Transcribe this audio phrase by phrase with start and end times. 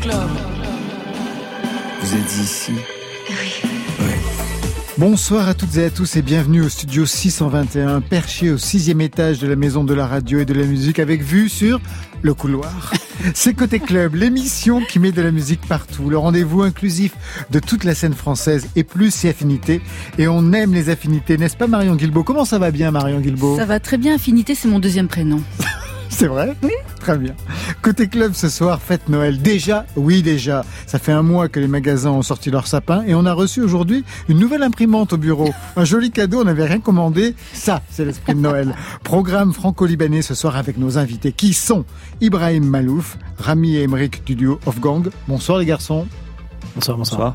[0.00, 0.16] Club.
[2.00, 2.72] Vous êtes ici
[4.98, 9.38] Bonsoir à toutes et à tous et bienvenue au studio 621, perché au sixième étage
[9.38, 11.80] de la maison de la radio et de la musique avec vue sur
[12.22, 12.92] le couloir.
[13.34, 17.12] C'est Côté Club, l'émission qui met de la musique partout, le rendez-vous inclusif
[17.50, 19.80] de toute la scène française et plus si affinités.
[20.18, 22.24] Et on aime les affinités, n'est-ce pas Marion Guilbault?
[22.24, 23.56] Comment ça va bien Marion Guilbault?
[23.56, 25.40] Ça va très bien, affinité c'est mon deuxième prénom.
[26.22, 26.54] C'est vrai?
[26.62, 26.70] Oui.
[27.00, 27.34] Très bien.
[27.82, 29.42] Côté club ce soir, fête Noël.
[29.42, 33.16] Déjà, oui déjà, ça fait un mois que les magasins ont sorti leur sapin et
[33.16, 35.52] on a reçu aujourd'hui une nouvelle imprimante au bureau.
[35.74, 37.34] Un joli cadeau, on n'avait rien commandé.
[37.52, 38.72] Ça, c'est l'esprit de Noël.
[39.02, 41.84] Programme franco-libanais ce soir avec nos invités qui sont
[42.20, 45.10] Ibrahim Malouf, Rami et Emeric du duo Of Gang.
[45.26, 46.06] Bonsoir les garçons.
[46.76, 47.18] Bonsoir, bonsoir.
[47.18, 47.34] Bonsoir.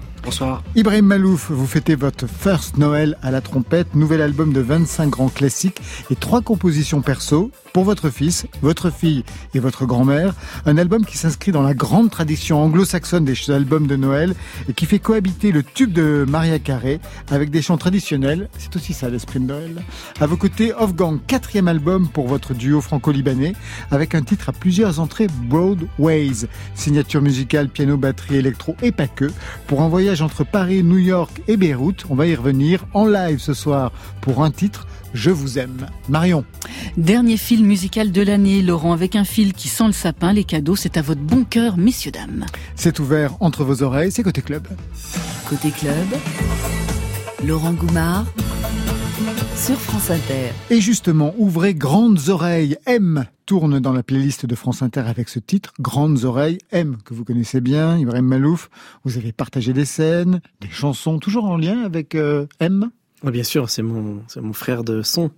[0.76, 5.30] Ibrahim Malouf, vous fêtez votre first Noël à la trompette, nouvel album de 25 grands
[5.30, 5.81] classiques
[6.12, 10.34] et trois compositions perso pour votre fils, votre fille et votre grand-mère.
[10.66, 14.34] Un album qui s'inscrit dans la grande tradition anglo-saxonne des albums de Noël
[14.67, 18.50] et qui fait cohabiter le tube de Maria Carey avec des chants traditionnels.
[18.58, 19.84] C'est aussi ça l'esprit de Noël.
[20.19, 23.53] À vos côtés, Off Gang, quatrième album pour votre duo franco-libanais
[23.91, 26.47] avec un titre à plusieurs entrées Broadways.
[26.73, 29.31] Signature musicale, piano, batterie, électro et pas que.
[29.67, 33.40] Pour un voyage entre Paris, New York et Beyrouth, on va y revenir en live
[33.40, 35.88] ce soir pour un titre je vous aime.
[36.09, 36.46] Marion.
[36.96, 40.76] Dernier film musical de l'année, Laurent, avec un fil qui sent le sapin, les cadeaux,
[40.76, 42.46] c'est à votre bon cœur, messieurs, dames.
[42.76, 44.68] C'est ouvert entre vos oreilles, c'est Côté Club.
[45.50, 46.08] Côté Club,
[47.46, 48.26] Laurent Goumard
[49.68, 50.52] sur France Inter.
[50.70, 52.78] Et justement, ouvrez grandes oreilles.
[52.86, 56.59] M tourne dans la playlist de France Inter avec ce titre, Grandes oreilles.
[56.72, 58.70] M, que vous connaissez bien, Ibrahim Malouf.
[59.04, 62.92] Vous avez partagé des scènes, des chansons, toujours en lien avec euh, M?
[63.26, 65.32] Bien sûr, c'est mon, mon frère de son.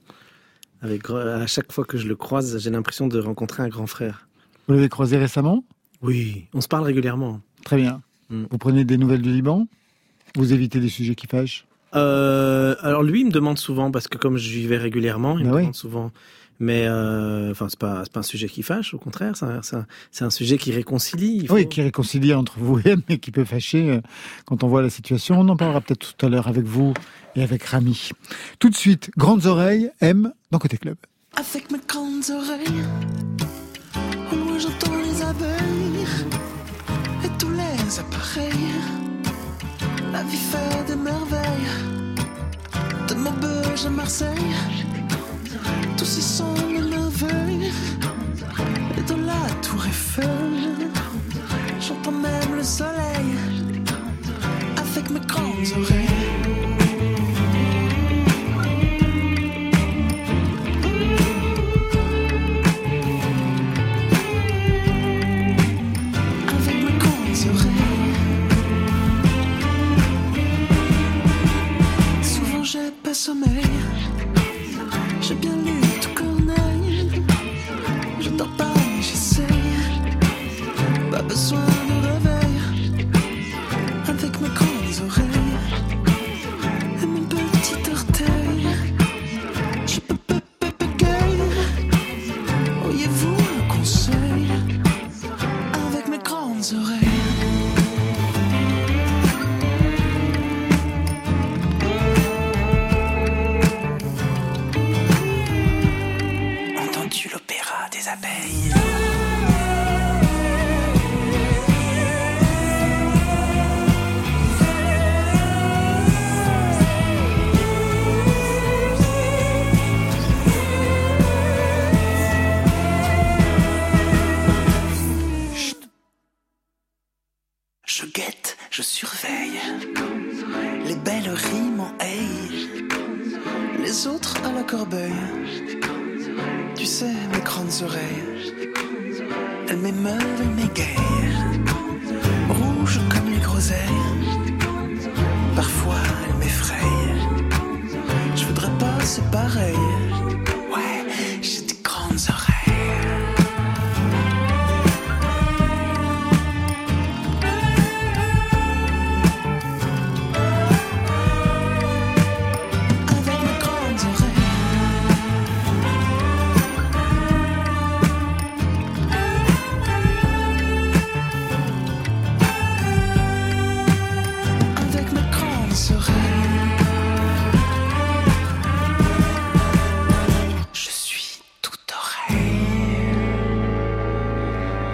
[0.83, 4.27] Avec, à chaque fois que je le croise, j'ai l'impression de rencontrer un grand frère.
[4.67, 5.63] Vous l'avez croisé récemment?
[6.03, 7.41] Oui, on se parle régulièrement.
[7.65, 8.03] Très bien.
[8.29, 8.43] Mm.
[8.51, 9.67] Vous prenez des nouvelles du Liban?
[10.35, 11.65] Vous évitez des sujets qui fâchent?
[11.95, 15.51] Euh, Alors lui, il me demande souvent, parce que comme je vais régulièrement, il me
[15.51, 16.11] bah demande souvent
[16.59, 19.33] mais euh, enfin, c'est pas, pas un sujet qui fâche, au contraire,
[20.11, 21.47] c'est un, sujet qui réconcilie.
[21.49, 24.01] Oui, qui réconcilie entre vous et mais qui peut fâcher euh,
[24.45, 25.39] quand on voit la situation.
[25.39, 26.93] On en parlera peut-être tout à l'heure avec vous
[27.35, 28.09] et avec Rami.
[28.59, 30.97] Tout de suite, Grandes Oreilles, M dans Côté Club.
[31.35, 32.83] Avec mes grandes oreilles,
[34.31, 36.05] au loin j'entends les abeilles
[37.23, 38.98] et tous les appareils.
[40.11, 41.69] La vie fait des merveilles,
[43.07, 44.55] de Maubeuge à Marseille
[45.99, 47.71] tous y sont les merveilles.
[48.97, 50.87] Et dans la tour Eiffel,
[51.81, 53.35] j'entends même le soleil
[54.77, 56.18] avec mes grandes oreilles.
[73.09, 73.63] Pas sommeil.
[75.21, 75.88] J'ai bien lu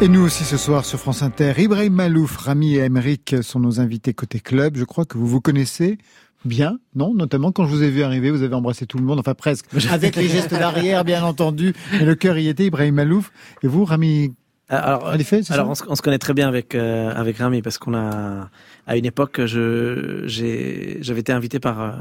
[0.05, 3.79] Et nous aussi ce soir sur France Inter, Ibrahim Malouf, Rami et Emeric sont nos
[3.79, 4.77] invités côté club.
[4.77, 5.97] Je crois que vous vous connaissez
[6.45, 7.15] bien, non?
[7.15, 9.65] Notamment quand je vous ai vu arriver, vous avez embrassé tout le monde, enfin presque,
[9.89, 13.31] avec les gestes d'arrière bien entendu, mais le cœur y était, Ibrahim Malouf.
[13.63, 14.35] Et vous, Rami?
[14.71, 15.07] Euh, alors,
[15.49, 18.51] alors on, se connaît très bien avec euh, avec Rami parce qu'on a
[18.85, 21.91] à une époque je j'ai j'avais été invité par euh,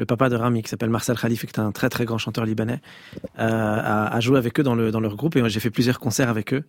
[0.00, 2.46] le papa de Rami, qui s'appelle Marcel Khalife, qui est un très très grand chanteur
[2.46, 2.80] libanais,
[3.38, 6.30] euh, a, joué avec eux dans, le, dans leur groupe et j'ai fait plusieurs concerts
[6.30, 6.64] avec eux.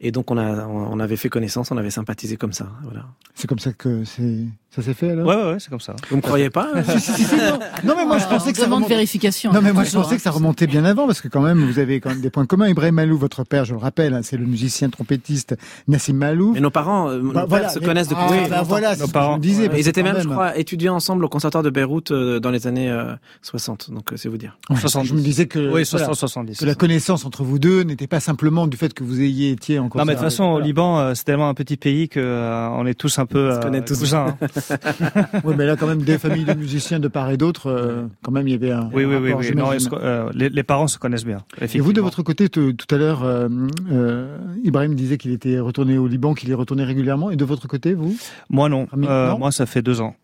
[0.00, 2.68] Et donc on, a, on avait fait connaissance, on avait sympathisé comme ça.
[2.82, 3.06] Voilà.
[3.34, 4.44] C'est comme ça que c'est
[4.76, 5.26] ça s'est fait alors?
[5.26, 5.96] Ouais, ouais, c'est comme ça.
[6.10, 6.68] Vous me croyez pas?
[7.84, 7.94] Non.
[7.96, 8.88] mais moi je pensais que ça remontait...
[8.88, 9.52] vérification.
[9.52, 11.78] Non, mais moi je pensais que ça remontait bien avant parce que quand même vous
[11.78, 12.68] avez quand même des points communs.
[12.68, 15.56] Ibrahim Malou, votre père, je le rappelle, hein, c'est le musicien trompettiste
[15.88, 16.52] Nassim Malou.
[16.52, 18.22] Mais nos parents, euh, bah, se connaissent depuis.
[18.28, 19.38] Ah, bah, voilà, nos parents.
[19.38, 22.66] Disaient, ils étaient même, je crois, étudiants ensemble au conservatoire de Beyrouth euh, dans les
[22.66, 22.94] années
[23.42, 23.88] 60.
[23.88, 24.58] Euh, donc c'est vous dire.
[24.74, 25.06] 60.
[25.06, 28.66] Je me disais que, oui, 70, que la connaissance entre vous deux n'était pas simplement
[28.66, 29.85] du fait que vous ayez été en.
[29.94, 32.94] Non, mais de toute façon, au Liban, c'est tellement un petit pays que on est
[32.94, 33.50] tous un peu
[33.96, 34.36] cousins.
[34.40, 35.40] Hein.
[35.44, 38.32] oui, mais là, quand même, des familles de musiciens de part et d'autre, euh, quand
[38.32, 38.90] même, il y avait un.
[38.92, 39.54] Oui, oui, oui.
[39.54, 41.38] Non, euh, les, parents se connaissent bien.
[41.60, 43.48] Et vous, de votre côté, tout à l'heure, euh,
[44.64, 47.30] Ibrahim disait qu'il était retourné au Liban, qu'il est retourné régulièrement.
[47.30, 48.16] Et de votre côté, vous?
[48.50, 48.86] Moi, non?
[48.94, 50.14] Moi, ça fait deux ans.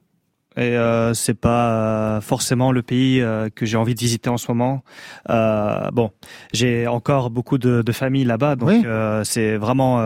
[0.56, 3.22] Et euh, c'est pas forcément le pays
[3.54, 4.82] que j'ai envie de visiter en ce moment.
[5.30, 6.10] Euh, bon,
[6.52, 8.86] j'ai encore beaucoup de, de famille là-bas, donc
[9.24, 9.96] c'est vraiment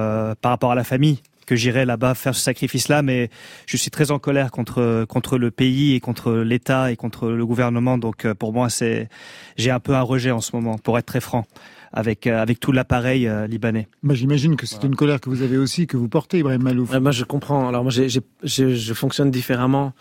[0.40, 3.30] par rapport à la famille que j'irai là-bas faire ce sacrifice-là, mais
[3.66, 7.46] je suis très en colère contre contre le pays et contre l'État et contre le
[7.46, 7.96] gouvernement.
[7.96, 9.08] Donc euh, pour moi, c'est
[9.56, 11.46] j'ai un peu un rejet en ce moment, pour être très franc.
[11.92, 13.88] Avec, euh, avec tout l'appareil euh, libanais.
[14.02, 16.92] Bah, J'imagine que c'est une colère que vous avez aussi, que vous portez, Ibrahim Malouf.
[16.98, 17.68] moi, je comprends.
[17.68, 18.08] Alors, moi, j'ai,
[18.42, 19.94] je fonctionne différemment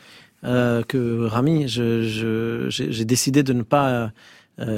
[0.45, 1.67] que Rami.
[1.67, 4.11] Je, j'ai décidé de ne pas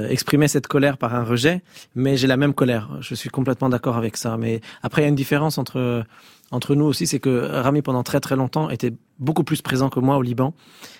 [0.09, 1.61] exprimer cette colère par un rejet,
[1.95, 2.89] mais j'ai la même colère.
[3.01, 4.37] Je suis complètement d'accord avec ça.
[4.37, 6.05] Mais après, il y a une différence entre
[6.51, 9.99] entre nous aussi, c'est que Rami, pendant très très longtemps, était beaucoup plus présent que
[9.99, 10.53] moi au Liban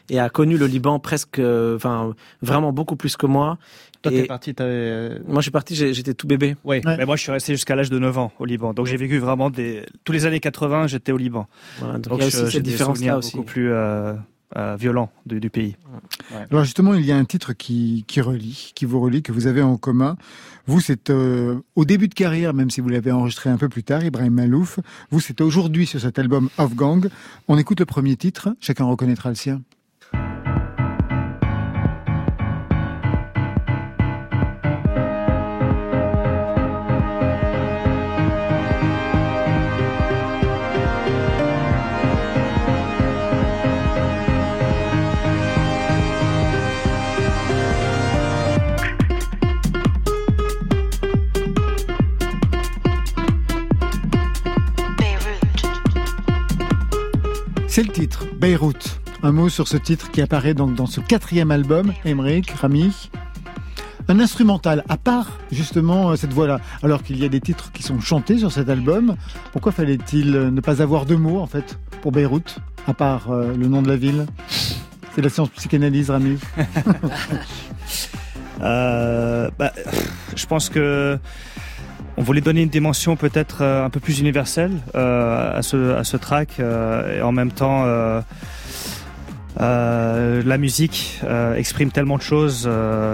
[0.10, 3.58] et a connu le Liban presque, enfin, vraiment beaucoup plus que moi.
[4.02, 5.20] Toi, t'es parti, t'avais...
[5.26, 6.56] Moi, je suis parti, j'étais tout bébé.
[6.64, 8.74] Oui, mais moi, je suis resté jusqu'à l'âge de 9 ans au Liban.
[8.74, 9.86] Donc, j'ai vécu vraiment des...
[10.04, 11.48] Tous les années 80, j'étais au Liban.
[11.82, 13.36] donc, il y a aussi cette différence-là aussi.
[13.36, 13.72] beaucoup plus...
[13.72, 14.14] Euh,
[14.56, 15.76] euh, violent du, du pays.
[16.52, 19.48] Alors justement, il y a un titre qui, qui relie, qui vous relie, que vous
[19.48, 20.16] avez en commun.
[20.68, 23.84] Vous, c'est euh, au début de carrière, même si vous l'avez enregistré un peu plus
[23.84, 24.80] tard, Ibrahim Malouf.
[25.12, 27.10] Vous, c'est aujourd'hui sur cet album Off Gang.
[27.48, 29.62] On écoute le premier titre, chacun reconnaîtra le sien.
[58.40, 59.00] Beyrouth.
[59.24, 63.10] Un mot sur ce titre qui apparaît donc dans ce quatrième album, Emmerich, Rami.
[64.08, 67.82] Un instrumental, à part justement euh, cette voix-là, alors qu'il y a des titres qui
[67.82, 69.16] sont chantés sur cet album,
[69.52, 73.68] pourquoi fallait-il ne pas avoir de mots en fait pour Beyrouth, à part euh, le
[73.68, 74.28] nom de la ville?
[75.16, 76.38] C'est la science psychanalyse, Rami
[78.62, 79.74] euh, bah,
[80.36, 81.18] Je pense que
[82.18, 86.04] on voulait donner une dimension peut-être euh, un peu plus universelle euh, à ce à
[86.04, 87.86] ce track euh, et en même temps
[89.60, 91.22] la musique
[91.56, 92.70] exprime tellement de choses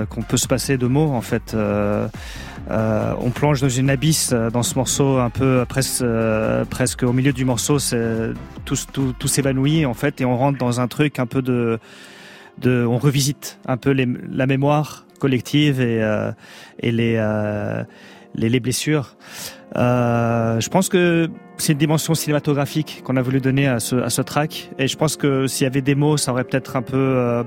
[0.09, 1.55] qu'on peut se passer de mots en fait.
[1.55, 6.03] on plonge dans une abysse dans ce morceau un peu presque
[6.69, 8.33] presque au milieu du morceau, c'est
[8.65, 11.79] tout, tout, tout s'évanouit en fait et on rentre dans un truc un peu de
[12.57, 16.01] de on revisite un peu la mémoire collective et
[16.79, 17.17] et les
[18.35, 19.15] les, blessures.
[19.75, 24.09] Euh, je pense que c'est une dimension cinématographique qu'on a voulu donner à ce, à
[24.09, 24.71] ce track.
[24.79, 27.43] Et je pense que s'il y avait des mots, ça aurait peut-être un peu euh,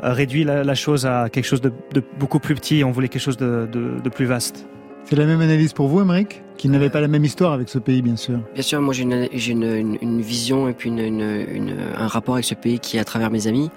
[0.00, 1.72] réduit la, chose à quelque chose de,
[2.18, 2.84] beaucoup plus petit.
[2.84, 3.68] On voulait quelque chose de,
[4.14, 4.66] plus vaste.
[5.04, 7.78] C'est la même analyse pour vous, Emmerich Qui n'avait pas la même histoire avec ce
[7.78, 8.38] pays, bien sûr.
[8.54, 12.98] Bien sûr, moi j'ai une, une, vision et puis un rapport avec ce pays qui
[12.98, 13.68] est à travers mes amis.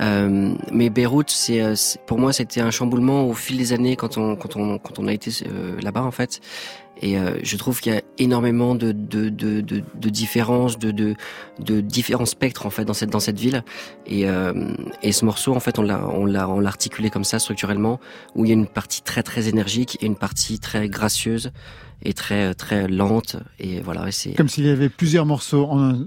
[0.00, 1.62] Euh, mais Beyrouth, c'est
[2.06, 5.08] pour moi c'était un chamboulement au fil des années quand on quand on quand on
[5.08, 6.40] a été euh, là-bas en fait.
[7.00, 10.90] Et euh, je trouve qu'il y a énormément de de de, de, de différences, de,
[10.90, 11.14] de
[11.60, 13.64] de différents spectres en fait dans cette dans cette ville.
[14.06, 14.26] Et
[15.02, 18.00] et ce morceau en fait on l'a on l'a on l'a articulé comme ça structurellement
[18.34, 21.50] où il y a une partie très très énergique et une partie très gracieuse
[22.04, 26.06] et très très lente et voilà c'est comme s'il y avait plusieurs morceaux en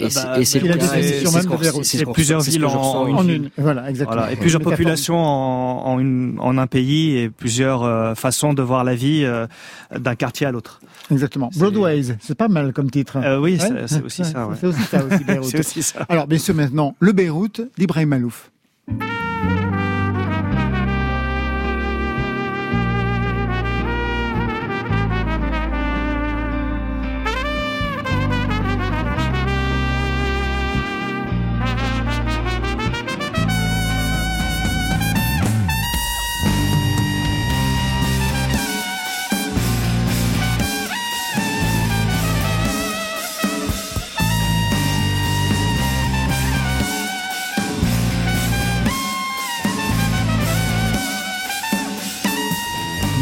[0.00, 3.34] Et bah, c'est- et le cas, plusieurs villes en une En ville.
[3.36, 4.16] une, voilà, exactement.
[4.20, 8.62] Voilà, et plusieurs populations en, en, une, en un pays et plusieurs euh, façons de
[8.62, 9.46] voir la vie euh,
[9.96, 10.80] d'un quartier à l'autre.
[11.10, 11.50] Exactement.
[11.56, 13.18] Broadways, c'est pas mal comme titre.
[13.22, 13.84] Euh, oui, Ouais.
[13.86, 14.46] c'est- aussi ça.
[14.46, 14.56] ouais.
[14.60, 15.54] C'est aussi ça, aussi, Beyrouth.
[15.54, 16.06] Aussi ça.
[16.08, 18.50] Alors, bien sûr, maintenant, le Beyrouth d'Ibrahim Malouf.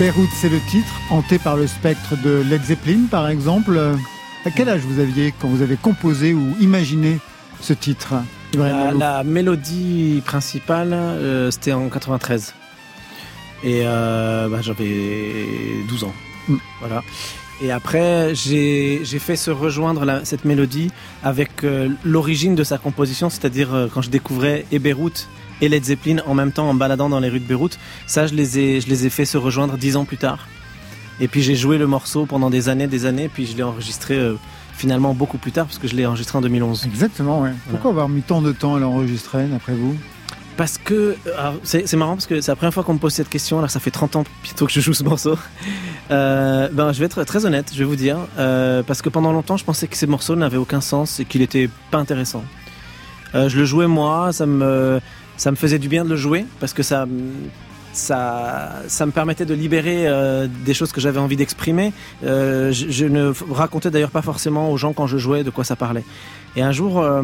[0.08, 3.78] Beyrouth, c'est le titre, hanté par le spectre de Led Zeppelin, par exemple.
[4.46, 7.18] À quel âge vous aviez quand vous avez composé ou imaginé
[7.60, 8.14] ce titre,
[8.54, 12.54] La, mélodie principale, euh, c'était en 93.
[13.64, 14.94] Et euh, bah, j'avais
[15.90, 16.14] 12 ans.
[16.48, 16.56] Mm.
[16.80, 17.02] Voilà.
[17.60, 20.90] Et après, j'ai fait se rejoindre la- cette mélodie
[21.22, 25.28] avec euh, l'origine de sa composition, c'est-à-dire quand je découvrais et Beyrouth
[25.60, 27.78] et Led Zeppelin en même temps en baladant dans les rues de Beyrouth.
[28.06, 30.48] Ça, je les ai, je les ai fait se rejoindre dix ans plus tard.
[31.20, 34.16] Et puis j'ai joué le morceau pendant des années, des années, puis je l'ai enregistré
[34.16, 34.34] euh,
[34.76, 36.84] finalement beaucoup plus tard, parce que je l'ai enregistré en 2011.
[36.86, 37.52] Exactement, ouais.
[37.70, 39.96] Pourquoi avoir mis tant de temps à l'enregistrer, d'après vous?
[40.58, 43.28] Parce que alors, c'est marrant parce que c'est la première fois qu'on me pose cette
[43.28, 43.58] question.
[43.58, 45.38] Alors ça fait 30 ans bientôt que je joue ce morceau.
[46.10, 49.30] Euh, ben je vais être très honnête, je vais vous dire, euh, parce que pendant
[49.30, 52.42] longtemps je pensais que ces morceaux n'avaient aucun sens et qu'il était pas intéressant.
[53.34, 55.02] Euh, je le jouais moi, ça me
[55.38, 57.07] ça me faisait du bien de le jouer parce que ça
[57.92, 61.92] ça, ça me permettait de libérer euh, des choses que j'avais envie d'exprimer.
[62.25, 65.75] Euh, je, ne racontais d'ailleurs pas forcément aux gens quand je jouais de quoi ça
[65.75, 66.04] parlait.
[66.54, 67.23] Et un jour, euh,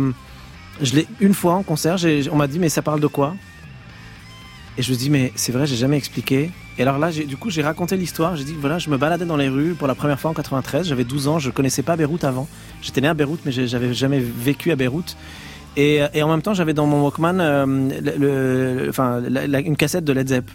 [0.81, 1.97] je l'ai une fois en concert,
[2.33, 3.35] on m'a dit mais ça parle de quoi?
[4.77, 6.51] Et je me dis mais c'est vrai, j'ai jamais expliqué.
[6.77, 8.35] Et alors là, du coup, j'ai raconté l'histoire.
[8.35, 10.89] J'ai dit voilà, je me baladais dans les rues pour la première fois en 93.
[10.89, 12.49] J'avais 12 ans, je connaissais pas Beyrouth avant.
[12.83, 15.17] J'étais né à Beyrouth, mais j'avais jamais vécu à Beyrouth.
[15.77, 19.61] Et, et en même temps, j'avais dans mon Walkman euh, le, le- enfin, la- la-
[19.61, 20.49] une cassette de Led Zepp.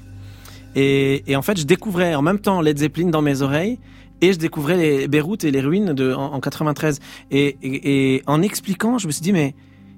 [0.75, 3.79] Et, et en fait, je découvrais en même temps Led Zeppelin dans mes oreilles
[4.21, 6.99] et je découvrais les Beyrouth et les ruines de, en, en 93.
[7.31, 9.55] Et, et, et en expliquant, je me suis dit, mais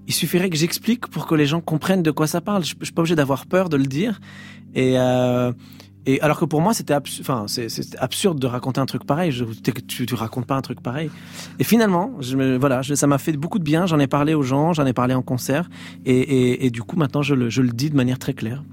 [0.07, 2.63] il suffirait que j'explique pour que les gens comprennent de quoi ça parle.
[2.65, 4.19] Je, je suis pas obligé d'avoir peur de le dire.
[4.73, 5.51] Et, euh,
[6.05, 9.31] et alors que pour moi, c'était absurde de raconter un truc pareil.
[9.31, 11.11] Je, tu, tu racontes pas un truc pareil.
[11.59, 12.11] Et finalement,
[12.59, 13.85] voilà, ça m'a fait beaucoup de bien.
[13.85, 15.69] J'en ai parlé aux gens, j'en ai parlé en concert.
[16.05, 18.63] Et, du coup, maintenant, je le, dis de manière très claire.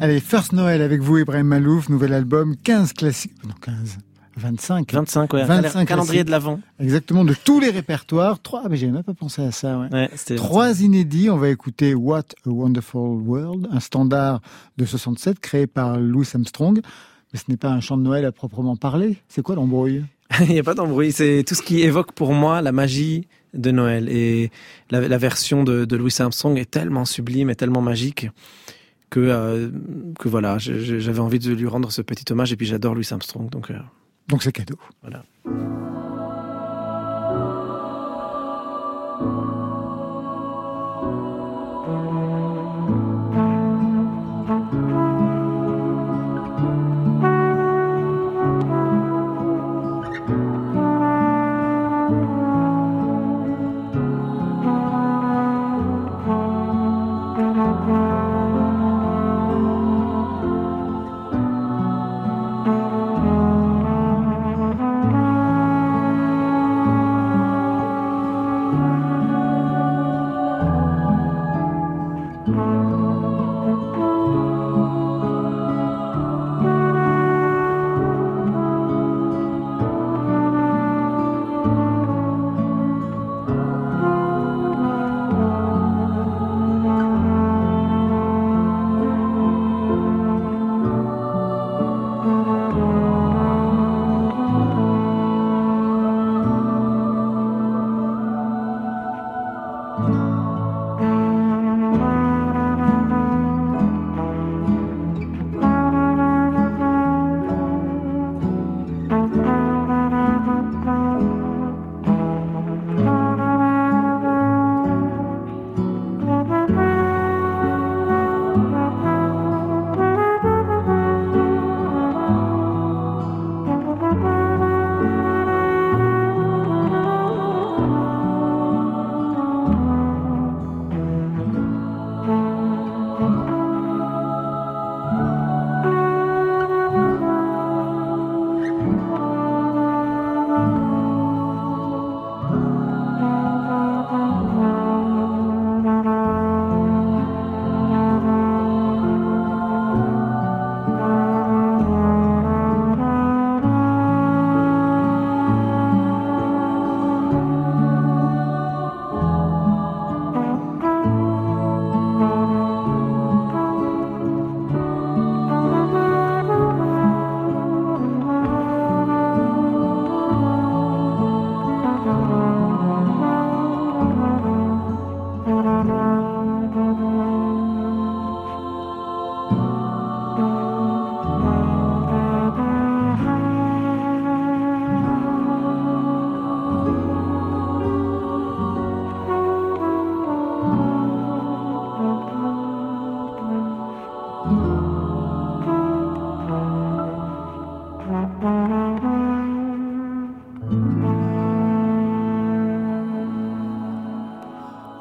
[0.00, 3.34] Allez, First Noël avec vous, Ibrahim Malouf, nouvel album, 15 classiques.
[3.44, 3.98] Non, 15.
[4.36, 4.92] 25.
[4.92, 5.44] 25, ouais.
[5.44, 6.60] 25 calendrier de l'avant.
[6.78, 8.40] Exactement, de tous les répertoires.
[8.40, 10.08] Trois, ah, mais j'ai même pas pensé à ça, ouais.
[10.36, 11.30] Trois inédits.
[11.30, 14.40] On va écouter What a Wonderful World, un standard
[14.76, 16.80] de 67 créé par Louis Armstrong.
[17.32, 19.16] Mais ce n'est pas un chant de Noël à proprement parler.
[19.28, 20.04] C'est quoi l'embrouille?
[20.40, 21.12] Il n'y a pas d'embrouille.
[21.12, 24.08] C'est tout ce qui évoque pour moi la magie de Noël.
[24.10, 24.50] Et
[24.90, 28.28] la, la version de, de Louis Armstrong est tellement sublime et tellement magique
[29.10, 29.70] que, euh,
[30.18, 32.52] que voilà, j'avais envie de lui rendre ce petit hommage.
[32.52, 33.48] Et puis j'adore Louis Armstrong.
[33.50, 33.78] Donc euh,
[34.28, 34.78] Donc c'est cadeau.
[35.02, 35.24] voilà.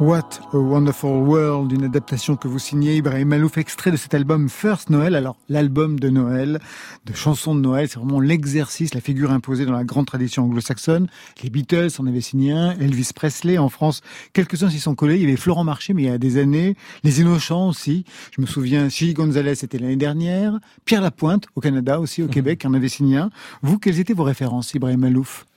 [0.06, 4.50] What a Wonderful World, une adaptation que vous signez Ibrahim Malouf, extrait de cet album
[4.50, 5.16] First Noël.
[5.16, 6.60] Alors, l'album de Noël,
[7.08, 11.08] de chansons de Noël, c'est vraiment l'exercice, la figure imposée dans la grande tradition anglo-saxonne.
[11.42, 14.02] Les Beatles en avaient signé un, Elvis Presley en France,
[14.34, 15.16] quelques-uns s'y sont collés.
[15.16, 16.76] Il y avait Florent Marché, mais il y a des années.
[17.04, 18.06] Les Innocents aussi.
[18.36, 20.60] Je me souviens, Chili Gonzalez, c'était l'année dernière.
[20.86, 22.32] Pierre Lapointe, au Canada aussi, au mhm.
[22.32, 23.32] Québec, en avait signé un.
[23.64, 25.48] Vous, quelles étaient vos références, Ibrahim Malouf?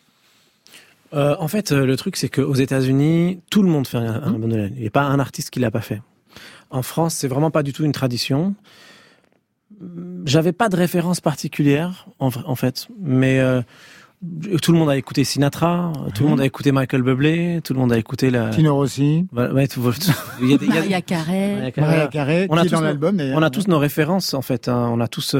[1.14, 4.40] Euh, en fait, euh, le truc, c'est qu'aux États-Unis, tout le monde fait un, album
[4.42, 4.72] de Noël.
[4.74, 6.02] Il n'y a pas un artiste qui l'a pas fait.
[6.70, 8.54] En France, c'est vraiment pas du tout une tradition.
[10.24, 13.62] J'avais pas de référence particulière, en, fait, mais euh,
[14.60, 17.78] tout le monde a écouté Sinatra, tout le monde a écouté Michael Bublé, tout le
[17.78, 18.50] monde a écouté la.
[18.50, 19.26] Tino Rossi.
[19.32, 19.80] Ouais, tout,
[20.42, 21.72] il y a, Maria Carré.
[21.76, 22.46] Maria Carré.
[22.50, 24.68] On a tous l'album On a tous nos références en fait.
[24.68, 24.90] Hein.
[24.92, 25.36] On a tous.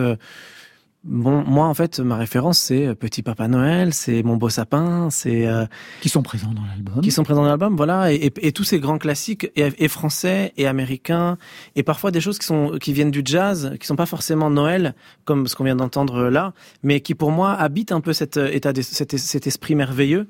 [1.05, 5.11] Bon, moi en fait, ma référence c'est euh, Petit Papa Noël, c'est Mon beau sapin,
[5.11, 5.65] c'est euh,
[6.01, 7.01] qui sont présents dans l'album.
[7.03, 10.67] Qui sont présents dans l'album, voilà, et, et, tous ces grands classiques et, français et
[10.67, 11.39] américains,
[11.77, 14.97] et parfois des choses qui sont qui viennent du jazz, qui sont pas forcément Noël
[15.25, 18.51] comme ce qu'on vient d'entendre là, mais qui pour moi habitent un peu cet euh,
[18.51, 20.27] état, cet, cet esprit merveilleux.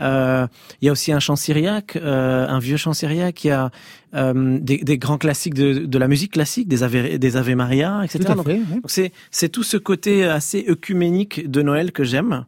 [0.00, 0.46] Euh,
[0.80, 3.44] il y a aussi un chant syriaque, euh, un vieux chant syriaque.
[3.44, 3.70] Il y a
[4.14, 8.02] euh, des, des, grands classiques de, de, la musique classique, des Ave, des Ave Maria,
[8.04, 8.34] etc.
[8.34, 8.48] donc,
[8.86, 12.44] c'est c'est tout ce côté assez œcuménique de Noël que j'aime.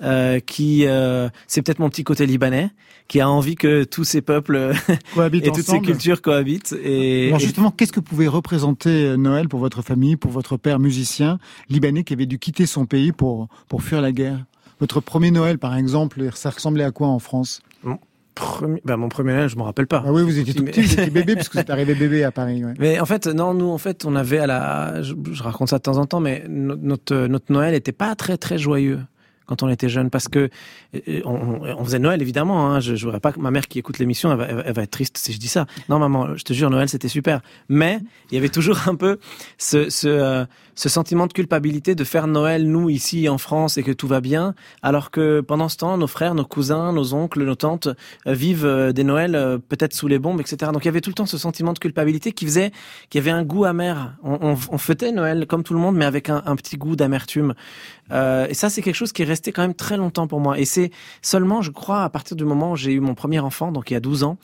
[0.00, 2.70] Euh, qui euh, c'est peut-être mon petit côté libanais
[3.08, 4.70] qui a envie que tous ces peuples
[5.14, 9.58] cohabitent et toutes ces cultures cohabitent et alors justement qu'est-ce que pouvait représenter Noël pour
[9.58, 13.82] votre famille pour votre père musicien libanais qui avait dû quitter son pays pour pour
[13.82, 14.44] fuir la guerre?
[14.80, 17.62] Votre premier Noël, par exemple, ça ressemblait à quoi en France?
[17.82, 17.98] Mon
[18.34, 20.02] premier, bah, mon premier Noël, je me rappelle pas.
[20.06, 22.24] Ah oui, vous étiez tout petit, vous étiez bébé parce que vous êtes arrivé bébé
[22.24, 22.64] à Paris.
[22.64, 22.74] Ouais.
[22.78, 25.82] Mais en fait, non, nous, en fait, on avait à la, je, raconte ça de
[25.82, 29.00] temps en temps, mais notre notre Noël était pas très très joyeux
[29.48, 30.50] quand on était jeune parce que
[30.94, 32.68] euh, on, faisait Noël évidemment.
[32.68, 34.90] Hein, je ne voudrais pas que ma mère qui écoute l'émission, elle, elle, va être
[34.90, 35.66] triste si je dis ça.
[35.88, 37.40] Non maman, je te jure Noël c'était super.
[37.68, 39.18] Mais il y avait toujours un peu
[39.56, 43.82] ce ce, euh, ce sentiment de culpabilité de faire Noël nous ici en France et
[43.82, 47.42] que tout va bien, alors que pendant ce temps nos frères, nos cousins, nos oncles,
[47.44, 47.88] nos tantes
[48.26, 50.70] euh, vivent des Noëls peut-être sous les bombes, etc.
[50.72, 52.70] Donc il y avait tout le temps ce sentiment de culpabilité qui faisait
[53.08, 54.14] qu'il y avait un goût amer.
[54.22, 57.54] On, on, on, fêtait Noël comme tout le monde, mais avec un petit goût d'amertume.
[58.12, 60.58] Euh, et ça, c'est quelque chose qui est resté quand même très longtemps pour moi.
[60.58, 60.90] Et c'est
[61.22, 63.94] seulement, je crois, à partir du moment où j'ai eu mon premier enfant, donc il
[63.94, 64.38] y a 12 ans,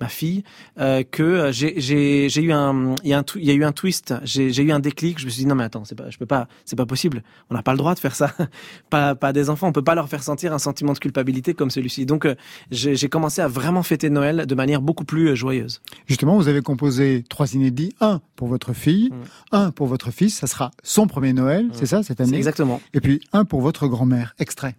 [0.00, 0.42] ma fille,
[0.78, 3.72] euh, que euh, j'ai eu un, il y a un, il y a eu un
[3.72, 4.14] twist.
[4.24, 5.18] J'ai eu un déclic.
[5.18, 7.22] Je me suis dit non mais attends, c'est pas, je peux pas, c'est pas possible.
[7.50, 8.32] On n'a pas le droit de faire ça.
[8.90, 9.68] pas, pas des enfants.
[9.68, 12.06] On peut pas leur faire sentir un sentiment de culpabilité comme celui-ci.
[12.06, 12.34] Donc euh,
[12.70, 15.82] j'ai commencé à vraiment fêter Noël de manière beaucoup plus joyeuse.
[16.06, 17.94] Justement, vous avez composé trois inédits.
[18.00, 19.56] Un pour votre fille, mm.
[19.56, 20.38] un pour votre fils.
[20.38, 21.72] Ça sera son premier Noël, mm.
[21.74, 22.36] c'est ça cette année.
[22.38, 22.80] Exactement.
[22.94, 24.34] Et puis un pour votre grand-mère.
[24.38, 24.76] Extrait.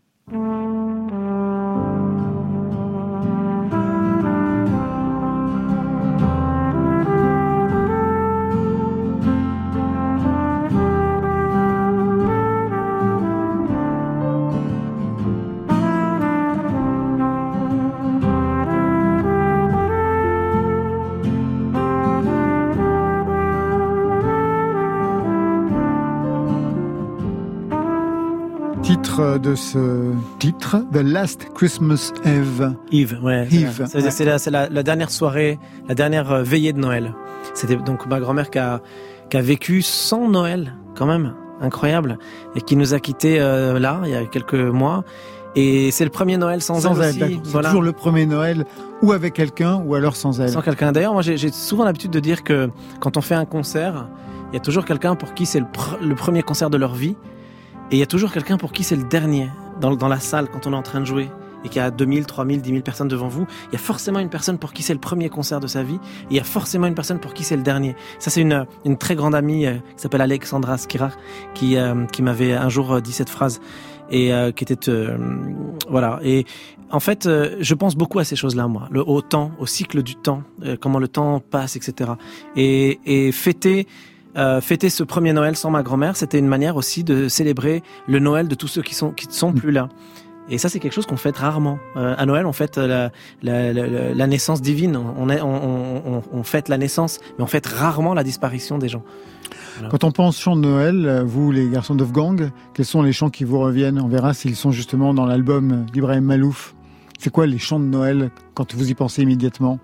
[29.37, 32.73] De ce titre, The Last Christmas Eve.
[32.91, 33.47] Eve, ouais.
[33.51, 33.85] Eve.
[33.87, 37.13] C'est la, la, dernière soirée, la dernière euh, veillée de Noël.
[37.53, 38.81] C'était donc ma grand-mère qui a,
[39.29, 42.17] qui a vécu sans Noël, quand même, incroyable,
[42.55, 45.03] et qui nous a quittés euh, là, il y a quelques mois.
[45.55, 47.21] Et c'est le premier Noël sans, sans elle.
[47.21, 48.65] elle c'est toujours le premier Noël,
[49.01, 50.49] ou avec quelqu'un, ou alors sans elle.
[50.49, 50.91] Sans quelqu'un.
[50.91, 54.07] D'ailleurs, moi, j'ai souvent l'habitude de dire que quand on fait un concert,
[54.51, 55.65] il y a toujours quelqu'un pour qui c'est le,
[56.01, 57.15] le premier concert de leur vie.
[57.91, 59.49] Et il y a toujours quelqu'un pour qui c'est le dernier
[59.81, 61.29] dans, dans, la salle quand on est en train de jouer
[61.65, 63.45] et qu'il y a 2000, 3000, 10 000 personnes devant vous.
[63.69, 65.95] Il y a forcément une personne pour qui c'est le premier concert de sa vie
[65.95, 67.95] et il y a forcément une personne pour qui c'est le dernier.
[68.17, 71.17] Ça, c'est une, une très grande amie euh, qui s'appelle Alexandra Skirar
[71.53, 73.59] qui, euh, qui m'avait un jour euh, dit cette phrase
[74.13, 75.07] et qui était
[75.87, 76.45] voilà et
[76.89, 77.29] en fait
[77.61, 80.43] je pense beaucoup à ces choses-là moi le au temps au cycle du temps
[80.81, 82.11] comment le temps passe etc
[82.57, 83.87] et, et fêter
[84.37, 88.19] euh, fêter ce premier Noël sans ma grand-mère, c'était une manière aussi de célébrer le
[88.19, 89.89] Noël de tous ceux qui sont qui ne sont plus là.
[90.49, 91.77] Et ça, c'est quelque chose qu'on fête rarement.
[91.95, 94.97] Euh, à Noël, on fête la, la, la, la naissance divine.
[94.97, 98.89] On, est, on, on, on, fête la naissance, mais on fête rarement la disparition des
[98.89, 99.03] gens.
[99.89, 103.45] Quand on pense chant de Noël, vous, les garçons d'Ofgang, quels sont les chants qui
[103.45, 103.99] vous reviennent?
[104.01, 106.75] On verra s'ils sont justement dans l'album d'Ibrahim Malouf.
[107.17, 109.79] C'est quoi les chants de Noël quand vous y pensez immédiatement?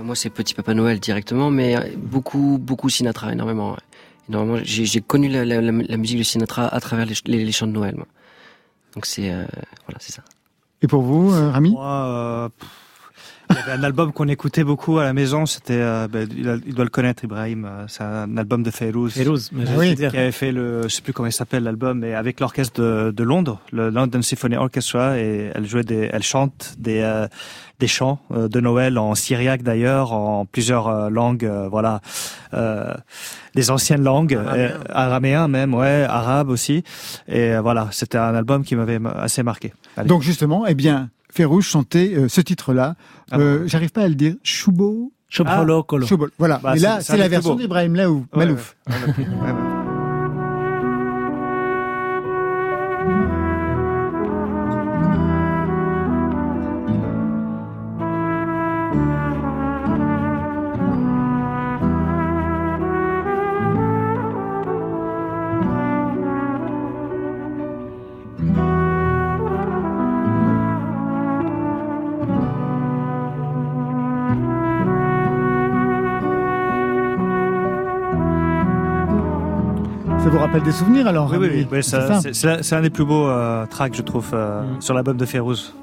[0.00, 3.76] Moi, c'est Petit Papa Noël directement, mais euh, beaucoup, beaucoup Sinatra, énormément.
[4.28, 4.58] énormément.
[4.62, 7.94] J'ai connu la, la, la, musique de Sinatra à travers les, les, chants de Noël.
[7.96, 8.06] Moi.
[8.94, 9.44] Donc c'est euh,
[9.86, 10.22] voilà, c'est ça.
[10.80, 11.70] Et pour vous, euh, Rami?
[11.70, 12.50] Moi,
[13.52, 16.74] Il y avait un album qu'on écoutait beaucoup à la maison, c'était, euh, ben, il,
[16.74, 17.64] doit le connaître, Ibrahim.
[17.64, 18.70] euh, C'est un album de
[19.52, 19.94] mais Ah je oui.
[19.94, 20.10] dire.
[20.10, 23.10] Qui avait fait le, je sais plus comment il s'appelle l'album, mais avec l'orchestre de,
[23.10, 27.26] de Londres, le London Symphony Orchestra, et elle jouait des, elle chante des, euh,
[27.78, 32.00] des chants euh, de Noël en syriaque d'ailleurs, en plusieurs euh, langues, euh, voilà,
[32.54, 32.94] euh,
[33.54, 34.64] des anciennes langues, Araméen.
[34.70, 36.82] euh, araméen même, ouais, arabe aussi,
[37.28, 39.72] et voilà, c'était un album qui m'avait assez marqué.
[39.96, 40.08] Allez.
[40.08, 42.94] Donc justement, eh bien, Férouche chantait euh, ce titre-là.
[43.30, 44.34] Ah Euh, J'arrive pas à le dire.
[44.42, 45.12] Choubo.
[45.88, 46.06] Colo.
[46.06, 46.30] Choubol.
[46.38, 46.60] Voilà.
[46.62, 48.76] Bah, Et là, c'est- la version d'Ibrahim Laouf- Ouais, Malouf.
[48.86, 49.52] ouais, ouais,
[80.52, 84.62] rappelle des souvenirs alors Oui, C'est un des plus beaux euh, tracks, je trouve, euh,
[84.62, 84.80] Mm.
[84.82, 85.74] sur l'album de Férouz.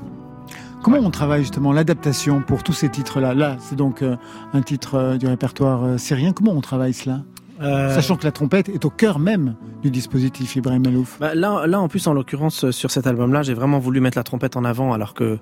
[0.84, 3.34] Comment on travaille justement l'adaptation pour tous ces titres-là?
[3.34, 4.16] Là, c'est donc euh,
[4.54, 6.32] un titre euh, du répertoire euh, syrien.
[6.34, 7.22] Comment on travaille cela?
[7.62, 11.20] Euh, Sachant que la trompette est au cœur même du dispositif Ibrahim Malouf.
[11.20, 14.18] Bah, là, là, en plus, en l'occurrence, euh, sur cet album-là, j'ai vraiment voulu mettre
[14.18, 15.40] la trompette en avant, alors que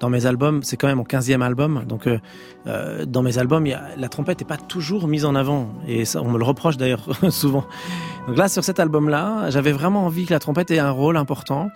[0.00, 1.84] dans mes albums, c'est quand même mon 15e album.
[1.86, 2.18] Donc, euh,
[2.66, 5.74] euh, dans mes albums, il y a, la trompette n'est pas toujours mise en avant.
[5.86, 7.66] Et ça, on me le reproche d'ailleurs souvent.
[8.26, 11.68] Donc là, sur cet album-là, j'avais vraiment envie que la trompette ait un rôle important.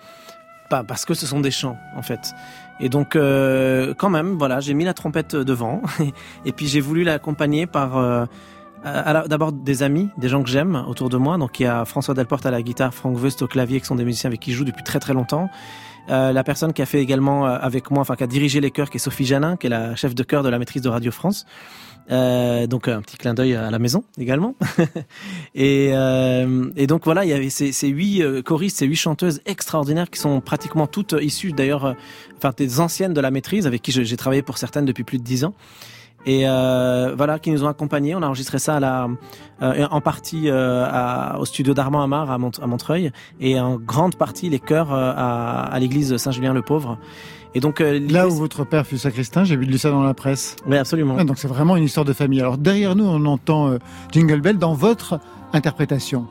[0.69, 2.33] Pas parce que ce sont des chants, en fait.
[2.79, 5.83] Et donc, euh, quand même, voilà, j'ai mis la trompette devant.
[6.45, 8.27] et puis, j'ai voulu l'accompagner par...
[8.85, 11.37] euh, d'abord des amis, des gens que j'aime autour de moi.
[11.37, 13.95] Donc il y a François Delporte à la guitare, Franck Veust au clavier, qui sont
[13.95, 15.49] des musiciens avec qui je joue depuis très très longtemps.
[16.09, 18.69] Euh, la personne qui a fait également euh, avec moi, enfin qui a dirigé les
[18.71, 20.89] chœurs, qui est Sophie Janin, qui est la chef de chœur de la maîtrise de
[20.89, 21.45] Radio France.
[22.11, 24.55] Euh, donc un petit clin d'œil à la maison également.
[25.55, 28.95] et, euh, et donc voilà, il y avait ces, ces huit euh, choristes, ces huit
[28.95, 31.95] chanteuses extraordinaires qui sont pratiquement toutes issues d'ailleurs,
[32.37, 35.23] enfin des anciennes de la maîtrise, avec qui j'ai travaillé pour certaines depuis plus de
[35.23, 35.55] dix ans.
[36.25, 38.15] Et euh, voilà, qui nous ont accompagnés.
[38.15, 39.07] On a enregistré ça à la,
[39.61, 43.75] euh, en partie euh, à- au studio d'Armand Amar à, Mont- à Montreuil, et en
[43.77, 46.97] grande partie les chœurs euh, à, à l'église Saint-Julien-le-Pauvre.
[47.53, 50.55] Et donc euh, Là où votre père fut sacristain, j'ai lu ça dans la presse.
[50.67, 51.15] oui, absolument.
[51.15, 52.41] Ouais, donc c'est vraiment une histoire de famille.
[52.41, 53.77] Alors derrière nous, on entend euh,
[54.11, 55.19] Jingle Bell dans votre
[55.53, 56.27] interprétation.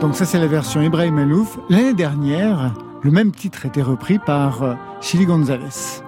[0.00, 1.58] Donc ça c'est la version Ibrahim Malouf.
[1.68, 6.00] L'année dernière, le même titre était repris par euh, Chili Gonzalez.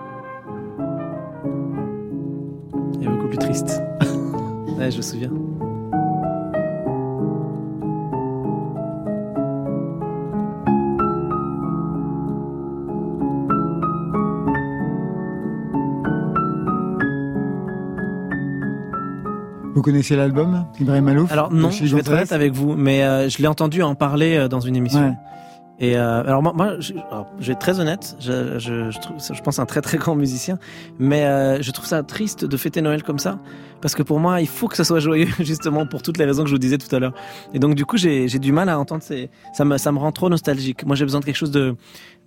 [3.02, 3.82] Et beaucoup plus triste.
[4.78, 5.30] ouais, je me souviens.
[19.82, 23.28] Vous connaissez l'album Ibrahim Malouf Alors non, je vais être honnête avec vous, mais euh,
[23.28, 25.08] je l'ai entendu en parler euh, dans une émission.
[25.08, 25.16] Ouais.
[25.80, 29.00] Et euh, alors moi, moi je, alors, je vais être très honnête, je, je, je,
[29.00, 30.60] trouve, je pense un très très grand musicien,
[31.00, 33.40] mais je trouve ça triste de fêter Noël comme ça,
[33.82, 36.44] parce que pour moi, il faut que ça soit joyeux, justement pour toutes les raisons
[36.44, 37.12] que je vous disais tout à l'heure.
[37.52, 39.98] Et donc du coup, j'ai j'ai du mal à entendre ces, ça me ça me
[39.98, 40.86] rend trop nostalgique.
[40.86, 41.74] Moi, j'ai besoin de quelque chose de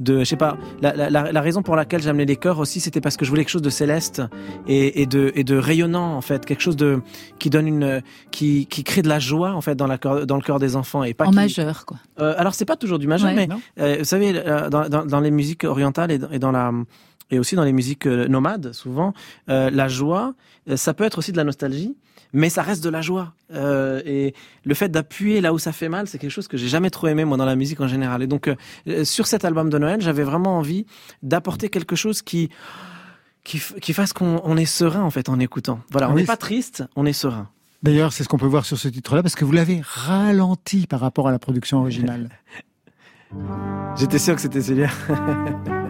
[0.02, 3.00] de, je sais pas, la, la, la, raison pour laquelle j'amenais les chœurs aussi, c'était
[3.00, 4.22] parce que je voulais quelque chose de céleste
[4.68, 7.00] et, et de et de rayonnant en fait, quelque chose de
[7.40, 10.42] qui donne une qui qui crée de la joie en fait dans la dans le
[10.42, 11.98] cœur des enfants et pas En qui- majeur, quoi.
[12.20, 13.48] euh, alors c'est pas toujours du majeur, Ouais.
[13.48, 16.52] mais euh, vous savez, euh, dans, dans, dans les musiques orientales et dans, et dans
[16.52, 16.72] la
[17.32, 19.14] et aussi dans les musiques euh, nomades, souvent,
[19.50, 20.34] euh, la joie,
[20.76, 21.96] ça peut être aussi de la nostalgie,
[22.34, 23.34] mais ça reste de la joie.
[23.54, 24.34] Euh, et
[24.66, 27.08] le fait d'appuyer là où ça fait mal, c'est quelque chose que j'ai jamais trop
[27.08, 28.22] aimé moi dans la musique en général.
[28.22, 28.56] Et donc euh,
[28.88, 30.86] euh, sur cet album de Noël, j'avais vraiment envie
[31.24, 32.50] d'apporter quelque chose qui
[33.44, 35.80] qui, qui fasse qu'on on est serein en fait en écoutant.
[35.92, 37.50] Voilà, on n'est pas triste, on est serein.
[37.84, 41.00] D'ailleurs, c'est ce qu'on peut voir sur ce titre-là, parce que vous l'avez ralenti par
[41.00, 42.30] rapport à la production originale.
[43.96, 44.90] J'étais sûr que c'était celui-là.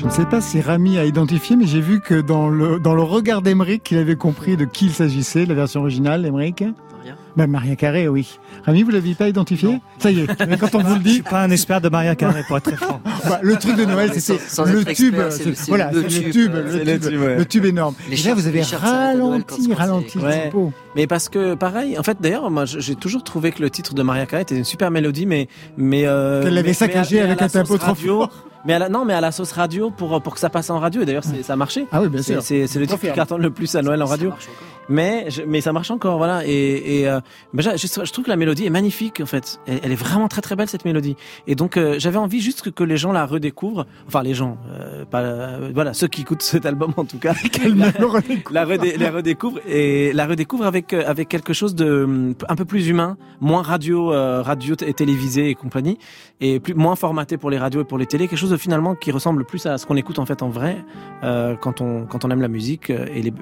[0.00, 2.94] Je ne sais pas si Rami a identifié, mais j'ai vu que dans le, dans
[2.94, 6.60] le regard d'Emeric, il avait compris de qui il s'agissait, la version originale, Emeric.
[7.02, 7.16] Rien.
[7.36, 8.38] Ben, Maria Carré, oui.
[8.64, 9.78] Rami, vous l'aviez pas identifié?
[9.98, 11.90] Ça y est, mais quand on vous le Je dit, suis pas un expert de
[11.90, 13.02] Maria Carré, pour être très franc.
[13.28, 16.84] bah, le truc de Noël, le tube, c'est le- c'est voilà, le tube, tube, le
[16.98, 17.36] tube, tube, ouais.
[17.36, 17.94] le tube énorme.
[18.08, 20.50] Les Et là, vous avez ralenti, ralenti, le Ouais.
[20.96, 24.02] Mais parce que pareil, en fait d'ailleurs, moi j'ai toujours trouvé que le titre de
[24.02, 27.28] Maria Carey était une super mélodie, mais mais euh, Qu'elle l'avait saccagé mais à- mais
[27.28, 28.46] à avec la un tempo sauce trop radio, fort.
[28.66, 30.78] Mais à la, non, mais à la sauce radio pour pour que ça passe en
[30.80, 31.00] radio.
[31.02, 31.86] Et d'ailleurs, ça a marché.
[31.92, 32.42] Ah oui, bien sûr.
[32.42, 34.32] c'est c'est le titre qui cartonne le plus à Noël en Ça radio.
[34.92, 36.44] Mais je- mais ça marche encore, voilà.
[36.44, 37.20] Et, et euh,
[37.54, 39.60] ben, je, je- trouve que la mélodie est magnifique en fait.
[39.68, 41.14] Elle, elle est vraiment très très belle cette mélodie.
[41.46, 43.86] Et donc euh, j'avais envie juste que, que les gens la redécouvrent.
[44.08, 47.34] Enfin les gens, euh, pas euh, voilà ceux qui écoutent cet album en tout cas.
[48.50, 52.56] La, redé- la redécouvre et la redécouvre avec euh, avec quelque chose de hum, un
[52.56, 55.98] peu plus humain, moins radio euh, radio et télévisé et compagnie
[56.40, 59.12] et plus moins formaté pour les radios et pour les télés, quelque chose finalement qui
[59.12, 60.84] ressemble plus à ce qu'on écoute en fait en vrai
[61.22, 63.32] euh, quand on quand on aime la musique et,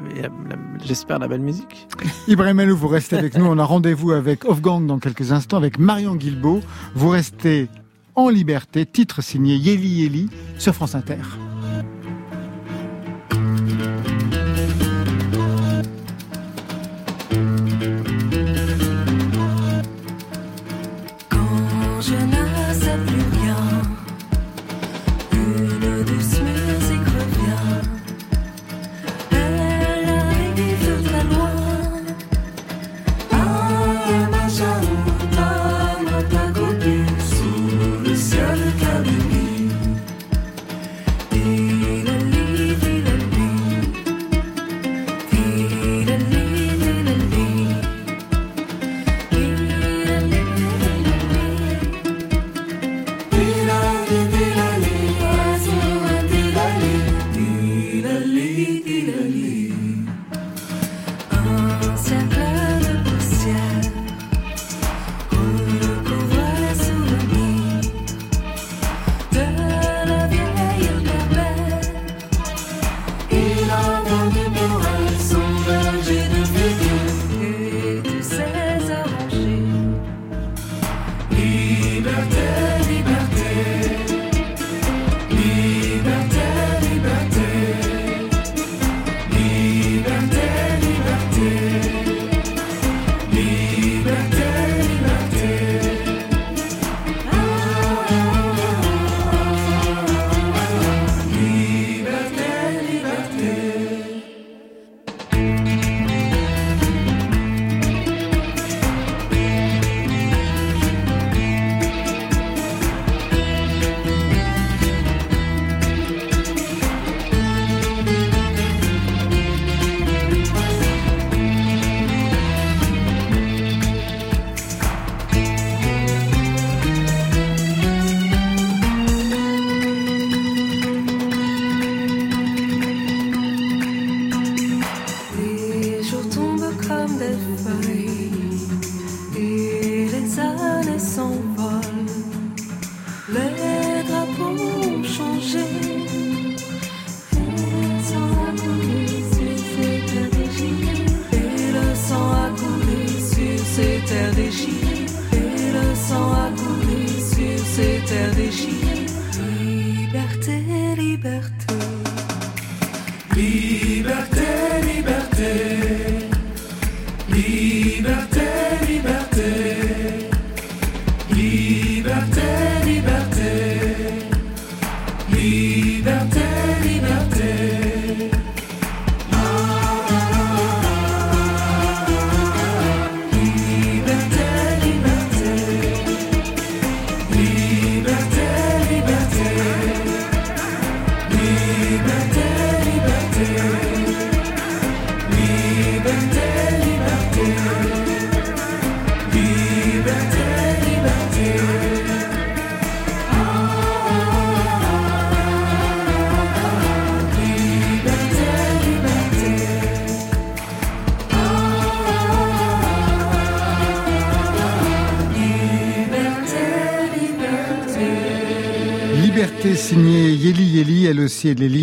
[0.85, 1.88] j'espère la belle musique.
[2.29, 3.46] Ibrahim Alou, vous restez avec nous.
[3.46, 6.61] On a rendez-vous avec Off-Gang dans quelques instants, avec Marion Guilbeault.
[6.94, 7.68] Vous restez
[8.14, 11.47] en liberté, titre signé Yeli Yeli sur France Inter.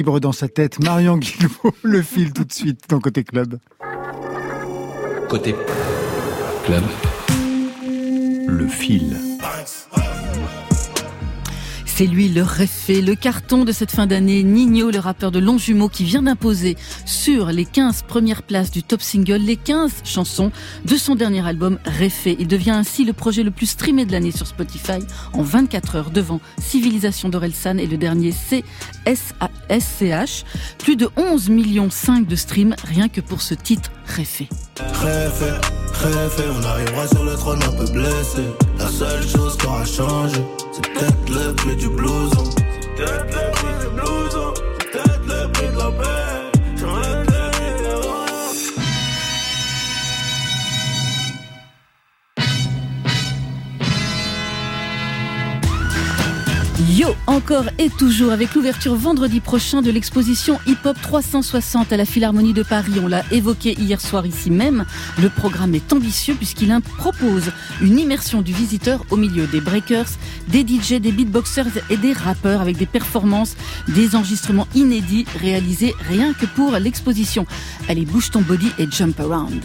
[0.06, 0.80] Libre dans sa tête.
[0.84, 3.58] Marion Guilbeault, le fil tout de suite dans Côté Club.
[5.28, 5.56] Côté
[6.64, 6.84] club,
[8.48, 9.18] le fil.
[11.88, 12.44] C'est lui le
[12.94, 14.44] le carton de cette fin d'année.
[14.44, 19.02] Nino, le rappeur de Longjumeau qui vient d'imposer sur les 15 premières places du top
[19.02, 20.52] single les 15 chansons
[20.86, 22.36] de son dernier album Réfé.
[22.40, 25.00] Il devient ainsi le projet le plus streamé de l'année sur Spotify
[25.34, 29.14] en 24 heures devant Civilisation d'Orelsan et le dernier CSH.
[30.78, 34.48] Plus de 11 millions 5 de streams rien que pour ce titre Réfé.
[42.98, 44.54] C'est peut-être le prix du blouson.
[44.80, 46.45] C'est peut-être le prix de la paix.
[56.78, 62.04] Yo, encore et toujours avec l'ouverture vendredi prochain de l'exposition Hip Hop 360 à la
[62.04, 62.92] Philharmonie de Paris.
[63.02, 64.86] On l'a évoqué hier soir ici même.
[65.22, 70.10] Le programme est ambitieux puisqu'il propose une immersion du visiteur au milieu des breakers,
[70.50, 73.56] des DJ, des beatboxers et des rappeurs avec des performances,
[73.88, 77.46] des enregistrements inédits réalisés rien que pour l'exposition.
[77.88, 78.88] Allez, bouge ton body et.
[78.92, 79.64] Jump around.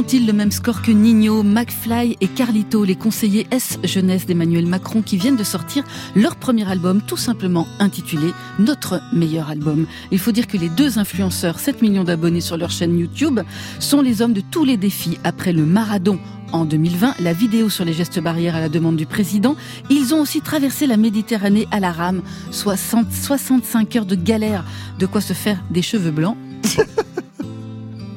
[0.00, 5.02] Feront-ils le même score que Nino, McFly et Carlito, les conseillers S jeunesse d'Emmanuel Macron
[5.02, 5.84] qui viennent de sortir
[6.16, 9.86] leur premier album tout simplement intitulé Notre meilleur album.
[10.10, 13.40] Il faut dire que les deux influenceurs, 7 millions d'abonnés sur leur chaîne YouTube,
[13.78, 16.18] sont les hommes de tous les défis après le Maradon
[16.50, 19.54] en 2020, la vidéo sur les gestes barrières à la demande du président,
[19.90, 24.64] ils ont aussi traversé la Méditerranée à la rame, 60, 65 heures de galère,
[24.98, 26.38] de quoi se faire des cheveux blancs.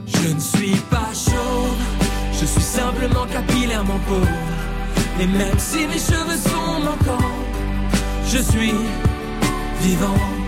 [0.08, 1.43] Je ne suis pas suis
[2.74, 4.28] simplement capillairement pauvre.
[5.22, 7.36] Et même si mes cheveux sont manquants,
[8.26, 8.74] je suis
[9.82, 10.43] vivant.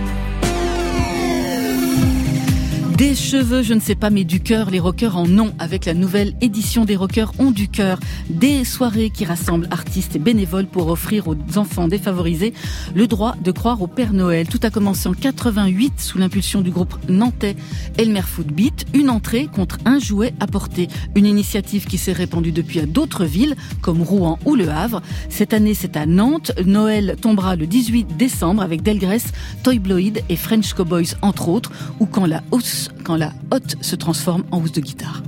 [2.96, 5.52] Des cheveux, je ne sais pas, mais du cœur, les rockers en ont.
[5.58, 8.00] Avec la nouvelle édition des rockers ont du cœur.
[8.30, 12.54] Des soirées qui rassemblent artistes et bénévoles pour offrir aux enfants défavorisés
[12.94, 14.48] le droit de croire au Père Noël.
[14.48, 17.54] Tout a commencé en 88 sous l'impulsion du groupe nantais
[17.98, 18.86] Elmer Footbeat.
[18.94, 20.88] Une entrée contre un jouet apporté.
[21.14, 25.02] Une initiative qui s'est répandue depuis à d'autres villes comme Rouen ou Le Havre.
[25.28, 26.52] Cette année, c'est à Nantes.
[26.64, 29.20] Noël tombera le 18 décembre avec Delgrès,
[29.64, 31.72] Toy Bloid et French Cowboys entre autres.
[32.00, 35.22] Ou quand la hausse quand la hotte se transforme en housse de guitare.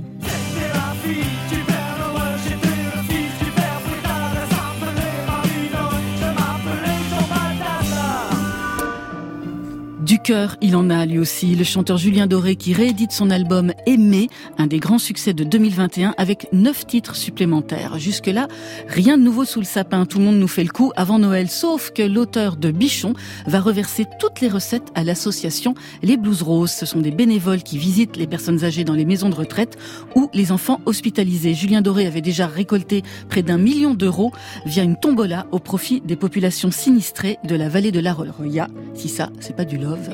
[10.09, 13.73] Du cœur, il en a lui aussi, le chanteur Julien Doré qui réédite son album
[13.85, 17.99] Aimé, un des grands succès de 2021 avec neuf titres supplémentaires.
[17.99, 18.47] Jusque-là,
[18.87, 21.47] rien de nouveau sous le sapin, tout le monde nous fait le coup avant Noël,
[21.47, 23.13] sauf que l'auteur de Bichon
[23.45, 26.71] va reverser toutes les recettes à l'association Les Blues Roses.
[26.71, 29.77] Ce sont des bénévoles qui visitent les personnes âgées dans les maisons de retraite
[30.15, 31.53] ou les enfants hospitalisés.
[31.53, 34.31] Julien Doré avait déjà récolté près d'un million d'euros
[34.65, 38.69] via une tombola au profit des populations sinistrées de la vallée de la Roya.
[38.95, 39.98] Si ça, c'est pas du love.
[40.01, 40.11] Oh,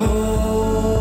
[0.00, 0.91] elle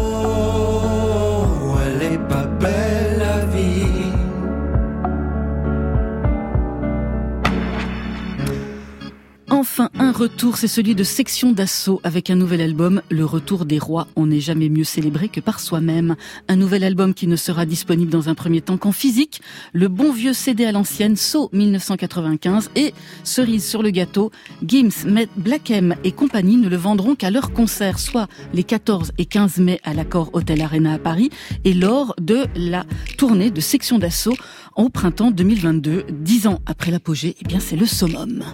[9.54, 13.80] Enfin, un retour, c'est celui de Section d'Assaut avec un nouvel album, Le Retour des
[13.80, 14.08] Rois.
[14.16, 16.16] On n'est jamais mieux célébré que par soi-même.
[16.48, 19.42] Un nouvel album qui ne sera disponible dans un premier temps qu'en physique.
[19.74, 22.94] Le bon vieux CD à l'ancienne, So 1995 et
[23.26, 24.32] cerise sur le gâteau,
[24.66, 25.70] Gims, Met, Black
[26.06, 29.94] et compagnie ne le vendront qu'à leur concert, soit les 14 et 15 mai à
[29.94, 31.30] l'accord Hotel Arena à Paris
[31.66, 32.86] et lors de la
[33.18, 34.38] tournée de Section d'Assaut
[34.78, 36.06] au printemps 2022.
[36.10, 38.46] Dix ans après l'apogée, eh bien c'est le summum.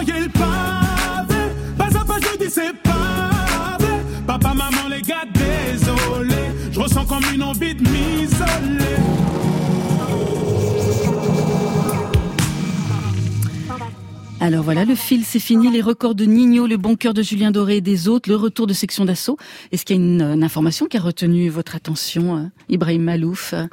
[14.39, 17.51] Alors voilà, le fil c'est fini, les records de Nino, le bon cœur de Julien
[17.51, 19.37] Doré et des autres, le retour de section d'assaut.
[19.71, 23.53] Est-ce qu'il y a une, une information qui a retenu votre attention euh, Ibrahim Malouf,
[23.53, 23.67] euh,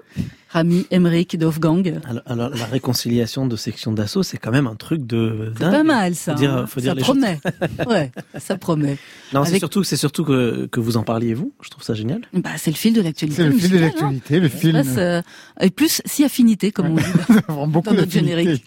[0.50, 5.06] Rami Emmerich d'Ofgang Alors, alors, la réconciliation de section d'assaut, c'est quand même un truc
[5.06, 5.72] de C'est dingue.
[5.72, 6.32] pas mal ça.
[6.32, 6.66] Faut dire, hein.
[6.66, 7.38] faut dire ça les promet.
[7.86, 8.96] ouais, ça promet.
[9.34, 11.52] Non, c'est Avec- surtout, c'est surtout que, que vous en parliez vous.
[11.62, 12.22] Je trouve ça génial.
[12.32, 13.42] Bah, c'est le fil de l'actualité.
[13.42, 13.80] C'est le fil de hein.
[13.80, 14.72] l'actualité, le film.
[14.72, 15.20] passe, euh,
[15.60, 17.02] et plus si affinité, comme on dit.
[17.48, 18.64] Vraiment beaucoup dans notre générique.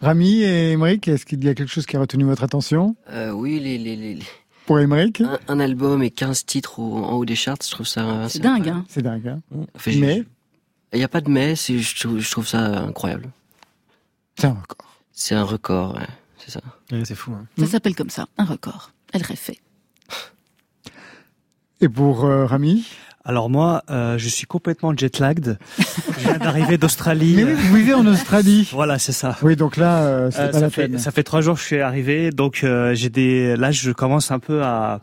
[0.00, 2.96] Rami et Émeric, est-ce qu'il y a quelque chose qui a retenu votre attention?
[3.10, 4.18] Euh, oui, les, les, les-
[4.64, 7.86] Pour Émeric un, un album et 15 titres au- en haut des charts, je trouve
[7.86, 8.26] ça.
[8.28, 8.84] C'est dingue, hein.
[8.88, 9.26] C'est dingue.
[9.28, 9.40] hein
[9.74, 10.22] Enfin, Mais
[10.92, 13.28] Il n'y a pas de mais, je, trouve- je trouve ça incroyable.
[14.36, 14.88] c'est un record.
[15.12, 16.06] C'est un record, ouais,
[16.38, 16.60] c'est ça.
[16.92, 17.32] Ouais, c'est fou.
[17.32, 17.44] hein.
[17.58, 18.92] Ça s'appelle comme ça, un record.
[19.12, 19.58] Elle fait.
[21.80, 22.86] Et pour euh, Rami?
[23.24, 25.58] Alors moi, euh, je suis complètement jet-lagged.
[25.78, 27.34] je viens d'arriver d'Australie.
[27.36, 28.68] Mais oui, vous vivez en Australie.
[28.72, 29.36] Voilà, c'est ça.
[29.42, 30.98] Oui, donc là, euh, c'est Euh, pas ça, la fait, peine.
[30.98, 33.54] ça fait trois jours que je suis arrivé, donc euh, j'ai des.
[33.56, 35.00] Là, je commence un peu à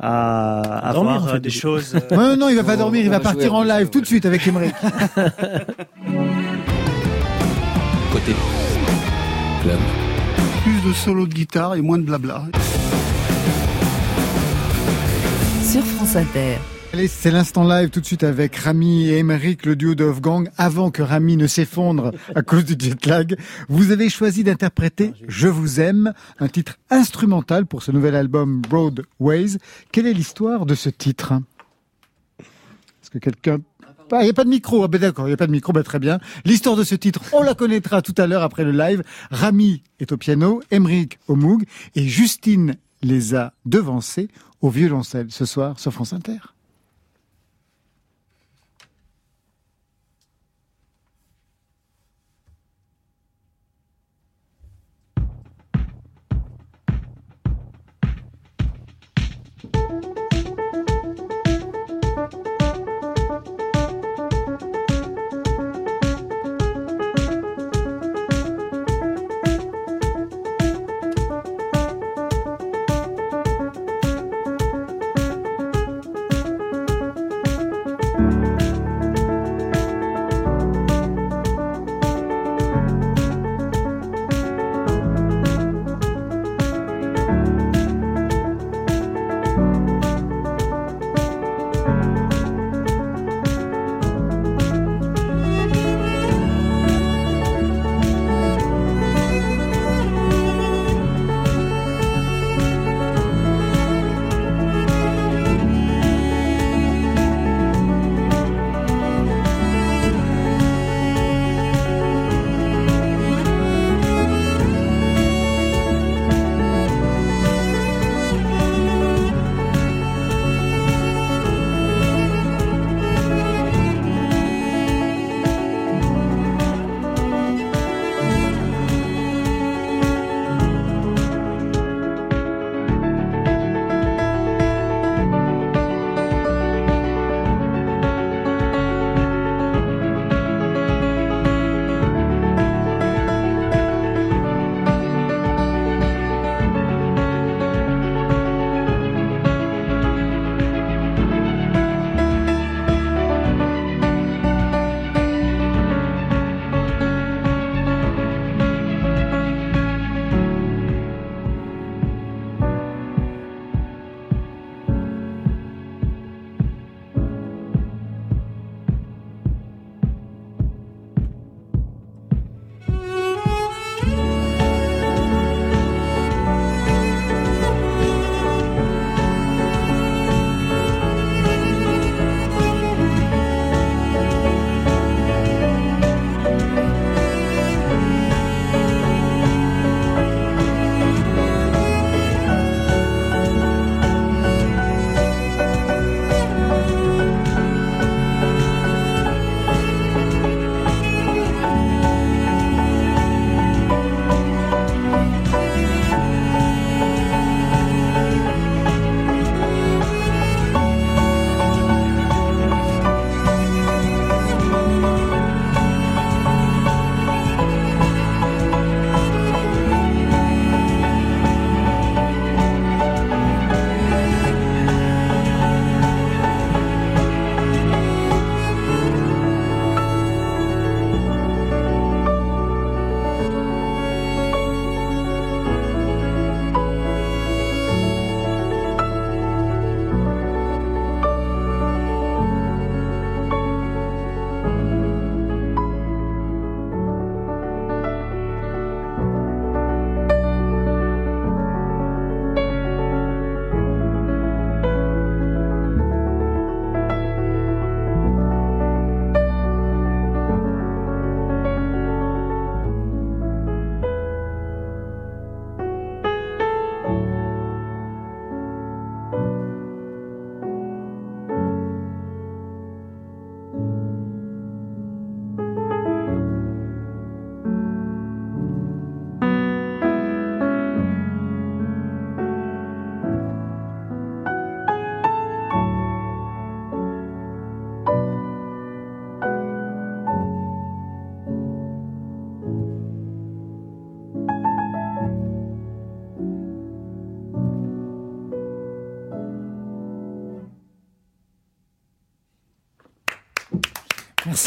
[0.00, 1.94] à, à Dormir, voir en euh, fait, des choses.
[2.12, 4.24] euh, Non, non, il va pas dormir, il va partir en live tout de suite
[4.26, 4.74] avec Emmerich.
[8.12, 8.34] Côté
[9.62, 9.78] club.
[10.64, 12.44] Plus de solo de guitare et moins de blabla.
[15.62, 16.58] Sur France Inter.
[16.92, 20.50] Allez, c'est l'instant live tout de suite avec Rami et Emeric, le duo de Wolfgang.
[20.58, 23.38] Avant que Rami ne s'effondre à cause du jet lag,
[23.68, 29.58] vous avez choisi d'interpréter Je vous aime, un titre instrumental pour ce nouvel album Broadways.
[29.92, 31.34] Quelle est l'histoire de ce titre?
[32.40, 33.58] Est-ce que quelqu'un...
[34.10, 35.52] Ah, il n'y a pas de micro, ah, ben d'accord, il n'y a pas de
[35.52, 36.18] micro, ben très bien.
[36.44, 39.04] L'histoire de ce titre, on la connaîtra tout à l'heure après le live.
[39.30, 41.62] Rami est au piano, Emeric au moog
[41.94, 44.28] et Justine les a devancés
[44.60, 46.38] au violoncelle ce soir sur France Inter.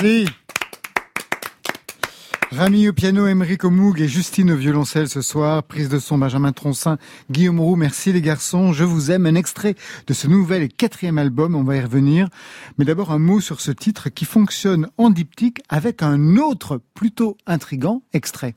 [0.02, 0.26] Merci.
[2.52, 5.62] Rami au piano, Émeric au moog et Justine au violoncelle ce soir.
[5.62, 6.98] Prise de son Benjamin Troncin,
[7.30, 7.76] Guillaume Roux.
[7.76, 8.74] Merci les garçons.
[8.74, 9.28] Je vous aime.
[9.28, 9.76] Un extrait
[10.08, 11.54] de ce nouvel et quatrième album.
[11.54, 12.30] On va y revenir.
[12.80, 17.38] Mais d'abord un mot sur ce titre qui fonctionne en diptyque avec un autre plutôt
[17.46, 18.56] intrigant extrait.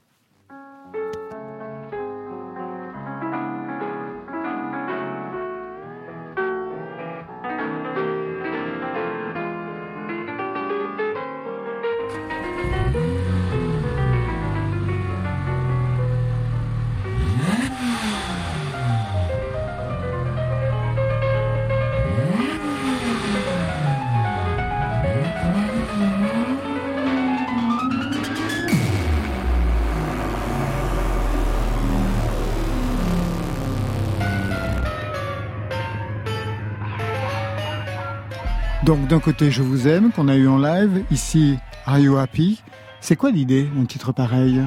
[38.97, 42.63] Donc d'un côté Je vous aime qu'on a eu en live, ici Are You Happy?
[43.03, 44.63] C'est quoi l'idée d'un titre pareil?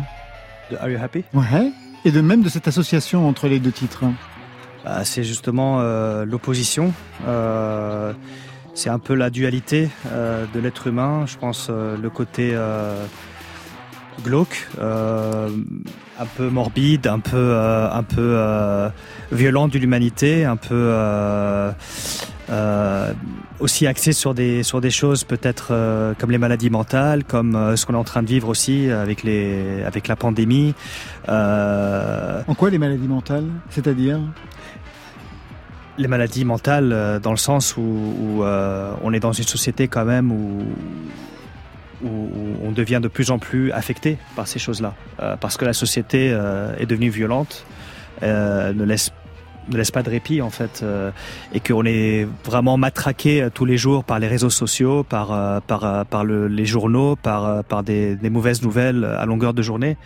[0.70, 1.24] De Are You Happy?
[1.34, 1.72] Ouais.
[2.06, 4.04] Et de même de cette association entre les deux titres.
[4.86, 6.94] Bah, c'est justement euh, l'opposition.
[7.28, 8.14] Euh,
[8.76, 11.24] c'est un peu la dualité euh, de l'être humain.
[11.26, 12.56] Je pense le côté
[14.24, 15.50] glauque, euh,
[16.20, 18.90] un peu morbide, un peu, euh, un peu euh,
[19.32, 20.76] violent de l'humanité, un peu
[22.50, 23.14] euh,
[23.60, 27.76] aussi axé sur des sur des choses peut-être euh, comme les maladies mentales, comme euh,
[27.76, 30.74] ce qu'on est en train de vivre aussi avec les avec la pandémie.
[31.28, 33.48] En quoi les maladies mentales?
[33.70, 34.20] C'est-à-dire?
[35.98, 40.32] Les maladies mentales dans le sens où, où, on est dans une société quand même
[40.32, 40.64] où,
[42.04, 44.94] où, où on devient de plus en plus affecté par ces choses-là.
[45.22, 47.66] Euh, parce que la société euh, est devenue violente
[48.24, 49.12] euh, ne laisse
[49.70, 51.12] ne laisse pas de répit en fait euh,
[51.54, 55.60] et qu'on est vraiment matraqué euh, tous les jours par les réseaux sociaux par euh,
[55.66, 59.98] par par le, les journaux par par des mauvaises nouvelles à longueur de journée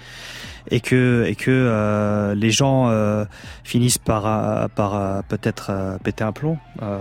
[0.71, 3.25] et que et que euh, les gens euh,
[3.63, 6.57] finissent par euh, par euh, peut-être euh, péter un plomb.
[6.81, 6.97] Euh,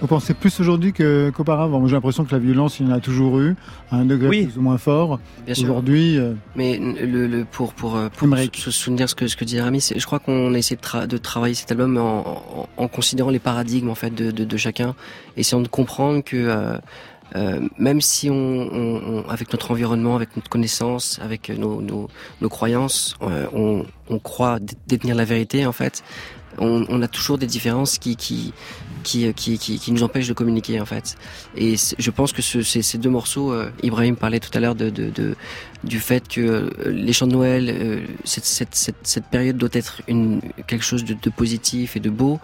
[0.00, 1.80] Vous pensez plus aujourd'hui que- qu'auparavant?
[1.80, 3.56] Moi, J'ai l'impression que la violence, il y en a toujours eu,
[3.90, 4.46] à un degré Oui.
[4.46, 5.18] plus ou moins fort.
[5.44, 5.64] Bien sûr.
[5.64, 9.60] Aujourd'hui, euh, Mais le, le, pour, pour, pour se souvenir ce que, ce que dit
[9.60, 12.68] Rami, c'est- je crois qu'on a essayé de, tra- de travailler cet album en, en,
[12.84, 14.94] en considérant les paradigmes en fait de, de, de chacun,
[15.36, 16.48] essayant de comprendre que
[17.34, 21.80] euh, euh, même si on, on, on- avec notre environnement, avec notre connaissance, avec nos,
[21.82, 22.08] nos,
[22.40, 26.02] nos croyances, euh, on, on croit dé- détenir la vérité en fait,
[26.58, 28.52] on, a toujours des différences qui qui
[29.02, 31.16] qui, qui, qui, qui nous empêchent de communiquer en fait.
[31.56, 34.88] Et je pense que ce, ces, deux morceaux, euh, Ibrahim parlait tout à l'heure de,
[34.88, 35.34] de, de
[35.82, 39.68] du fait que euh, les chants de Noël, euh, cette, cette, cette, cette période doit
[39.72, 42.38] être une, quelque chose de, de positif et de beau.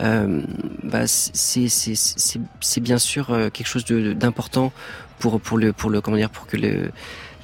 [0.00, 0.42] Euh,
[0.82, 4.72] bah, c'est c'est c'est c'est bien sûr euh, quelque chose d'important
[5.18, 6.90] pour pour le pour le comment dire pour que le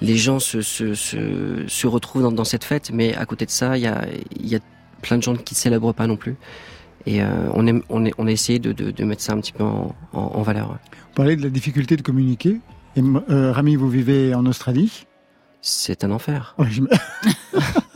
[0.01, 2.91] les gens se se se, se retrouvent dans, dans cette fête.
[2.93, 4.61] Mais à côté de ça il y a il y a
[5.03, 6.37] plein de gens qui ne célèbrent pas non plus.
[7.07, 9.41] Et euh, on aime on est on a essayé de, de de mettre ça un
[9.41, 10.69] petit peu en en, en valeur.
[10.69, 12.61] Vous parlez de la difficulté de communiquer.
[12.97, 15.07] Et, euh, Rami, vous vivez en Australie?
[15.61, 16.57] C'est un enfer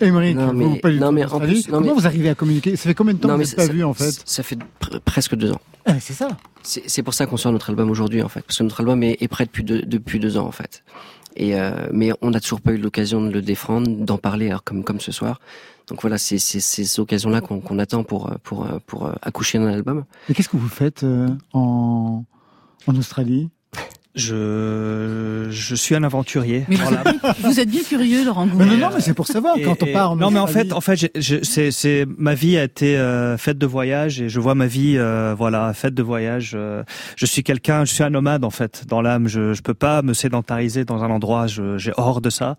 [0.00, 2.06] Émeric, Non, mais- vous, pas du non, tout mais en plus- non, Comment mais- vous
[2.06, 3.94] arrivez à communiquer Ça fait combien de temps que vous n'êtes pas ça- vu en
[3.94, 6.28] fait ça fait pr- presque deux ans Ah, C'est ça.
[6.62, 9.16] C'est pour ça qu'on sort notre album aujourd'hui en fait, parce que notre album est,
[9.20, 10.82] est prêt depuis deux, depuis deux ans en fait.
[11.36, 14.62] Et euh, mais on n'a toujours pas eu l'occasion de le défendre, d'en parler, alors
[14.64, 15.40] comme comme ce soir.
[15.88, 20.04] Donc voilà, c'est ces occasions-là qu'on attend pour pour pour, pour euh, accoucher d'un album.
[20.28, 22.24] Et qu'est-ce que vous faites euh, en,
[22.86, 23.48] en Australie?
[24.14, 26.64] Je je suis un aventurier.
[26.68, 27.02] Mais vous, Voilà.
[27.10, 28.76] êtes, vous êtes bien curieux, Laurent Mais Goulet.
[28.76, 30.46] Non, non, mais c'est pour savoir Et- quand on et- part en non, mais en
[30.46, 34.40] fait, en fait, c'est, c'est ma vie a été euh, faite de voyage et je
[34.40, 36.52] vois ma vie, euh, voilà, faite de voyage.
[36.54, 36.82] euh,
[37.16, 39.28] je suis quelqu'un, je suis un nomade en fait dans l'âme.
[39.28, 41.46] Je je peux pas me sédentariser dans un endroit.
[41.46, 42.56] Je, j'ai hors de ça.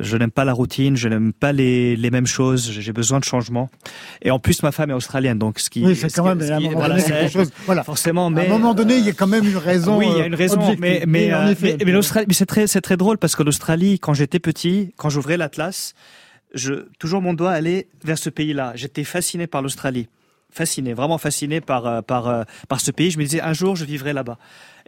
[0.00, 0.96] Je n'aime pas la routine.
[0.96, 2.70] Je n'aime pas les les mêmes choses.
[2.72, 3.70] J'ai besoin de changement.
[4.22, 6.28] Et en plus, ma femme est australienne, donc ce qui Oui, c'est ce quand qui-
[6.38, 7.50] même ce qui- voilà, quelque chose.
[7.66, 7.84] Voilà.
[7.84, 8.30] forcément.
[8.30, 9.98] Mais à un moment donné, il y a quand même une raison.
[9.98, 10.80] oui, il y a euh, une raison, objective.
[10.80, 13.42] mais mais, euh, effet, mais, mais l'Australie, mais c'est très c'est très drôle parce que
[13.42, 15.94] l'Australie, quand j'étais petit, quand j'ouvrais l'atlas,
[16.54, 18.72] je toujours mon doigt allait vers ce pays-là.
[18.74, 20.08] J'étais fasciné par l'Australie,
[20.52, 23.10] fasciné, vraiment fasciné par euh, par euh, par ce pays.
[23.10, 24.38] Je me disais un jour je vivrai là-bas.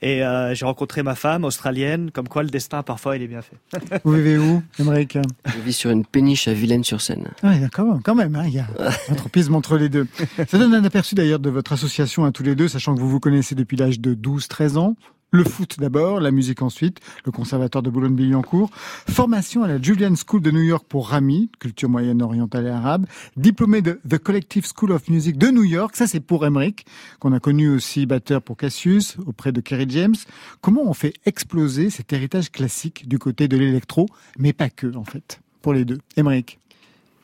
[0.03, 3.41] Et euh, j'ai rencontré ma femme australienne, comme quoi le destin parfois il est bien
[3.41, 3.57] fait.
[4.05, 5.17] Vous vivez où, Émeric?
[5.47, 7.29] Je vis sur une péniche à Vilaine-sur-Seine.
[7.45, 8.67] Ah, d'accord, quand même, hein, il y a
[9.09, 10.09] un tropisme entre les deux.
[10.49, 13.09] Ça donne un aperçu d'ailleurs de votre association à tous les deux, sachant que vous
[13.09, 14.97] vous connaissez depuis l'âge de 12-13 ans.
[15.35, 18.69] Le foot d'abord, la musique ensuite, le conservatoire de Boulogne-Billancourt,
[19.09, 23.07] formation à la Julian School de New York pour Rami, culture moyenne orientale et arabe,
[23.39, 26.85] diplômé de The Collective School of Music de New York, ça c'est pour Emmerich,
[27.19, 30.17] qu'on a connu aussi batteur pour Cassius, auprès de Kerry James.
[30.61, 35.05] Comment on fait exploser cet héritage classique du côté de l'électro, mais pas que en
[35.05, 36.01] fait, pour les deux?
[36.19, 36.59] Emmerich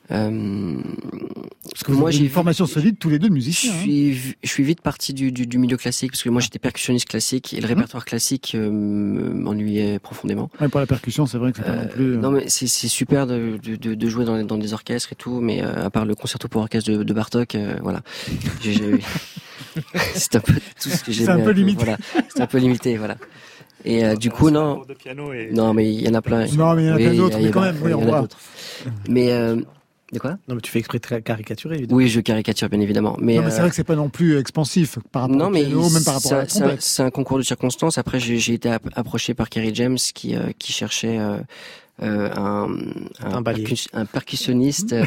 [0.09, 3.71] Parce que moi j'ai une formation solide tous les deux de je musiciens.
[3.71, 3.79] hein.
[3.81, 7.07] suis, je suis vite parti du, du, du milieu classique parce que moi j'étais percussionniste
[7.07, 10.49] classique et le répertoire classique euh, m'ennuyait profondément.
[10.59, 12.13] Ouais, pour la percussion, c'est vrai que c'est pas non plus.
[12.13, 14.73] euh, Non mais c'est c'est super de, de, de, de jouer dans, les- dans des
[14.73, 17.75] orchestres et tout, mais euh, à part le concerto pour orchestre de, de Bartok, euh,
[17.83, 18.01] voilà,
[18.61, 18.99] J'ai- j'ai-
[20.15, 21.25] c'est un peu tout ce que j'ai.
[21.25, 21.83] C'est un peu limité.
[21.83, 21.97] Voilà,
[22.29, 23.15] c'est un peu limité, voilà.
[23.85, 25.51] Et euh, du coup non, de piano et...
[25.53, 26.47] non mais il y en a plein.
[26.47, 28.01] Non, mais il y en a Oui, plein d'autres, mais quand a- même, oui, on
[28.01, 28.27] voit.
[29.07, 29.61] Mais euh,
[30.11, 30.31] de quoi?
[30.47, 31.97] Non, mais tu fais exprès de caricaturer, évidemment.
[31.97, 33.35] Oui, je caricature bien évidemment, mais.
[33.35, 35.49] non, mais c'est euh, vrai que c'est pas non plus expansif par rapport non, au
[35.49, 36.45] mais piano, même par rapport à
[36.79, 37.97] c'est un concours de circonstances.
[37.97, 41.37] Après, j'ai été app- approché par Kerry James qui euh, qui cherchait euh,
[42.01, 42.69] euh, un
[43.21, 45.05] un, percussionniste euh,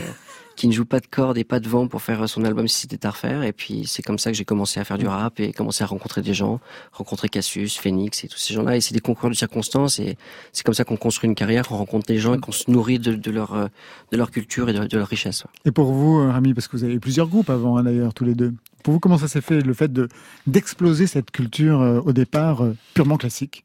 [0.57, 2.83] qui ne joue pas de cordes et pas de vent pour faire son album si
[2.83, 3.43] c'était à refaire.
[3.43, 5.87] Et puis c'est comme ça que j'ai commencé à faire du rap et commencé à
[5.87, 6.61] rencontrer des gens,
[6.93, 8.77] rencontrer Cassius, Phoenix et tous ces gens-là.
[8.77, 10.17] Et c'est des concours de circonstances et
[10.53, 12.99] c'est comme ça qu'on construit une carrière, qu'on rencontre des gens et qu'on se nourrit
[12.99, 13.67] de, de leur euh,
[14.11, 15.45] de leur culture et de, de leur richesse.
[15.65, 18.15] Et pour vous, euh, Rami, parce que vous avez eu plusieurs groupes avant, hein, d'ailleurs,
[18.15, 18.55] tous les deux.
[18.83, 20.09] Pour vous, comment ça s'est fait, le fait de
[20.47, 23.65] d'exploser cette culture euh, au départ euh, purement classique?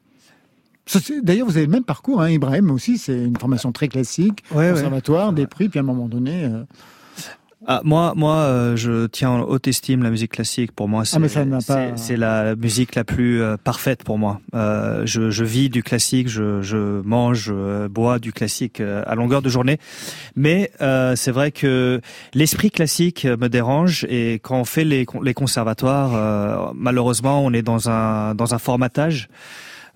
[1.23, 4.67] D'ailleurs, vous avez le même parcours, hein, Ibrahim aussi, c'est une formation très classique, Ouais,
[4.67, 4.73] ouais.
[4.73, 6.45] conservatoire, des prix, puis à un moment donné...
[6.45, 6.63] euh,
[7.69, 10.71] Ah, moi, moi, euh, je tiens en haute estime la musique classique.
[10.71, 13.57] Pour moi, c'est Ah, mais ça n'a c'est- pas- c'est la musique la plus euh,
[13.61, 14.39] parfaite pour moi.
[14.55, 19.15] Euh, je, je vis du classique, je, je mange, je bois du classique euh, à
[19.15, 19.79] longueur de journée.
[20.37, 21.99] Mais euh, c'est vrai que
[22.33, 27.63] l'esprit classique me dérange et quand on fait les, les conservatoires, euh, malheureusement, on est
[27.63, 29.27] dans un dans un formatage.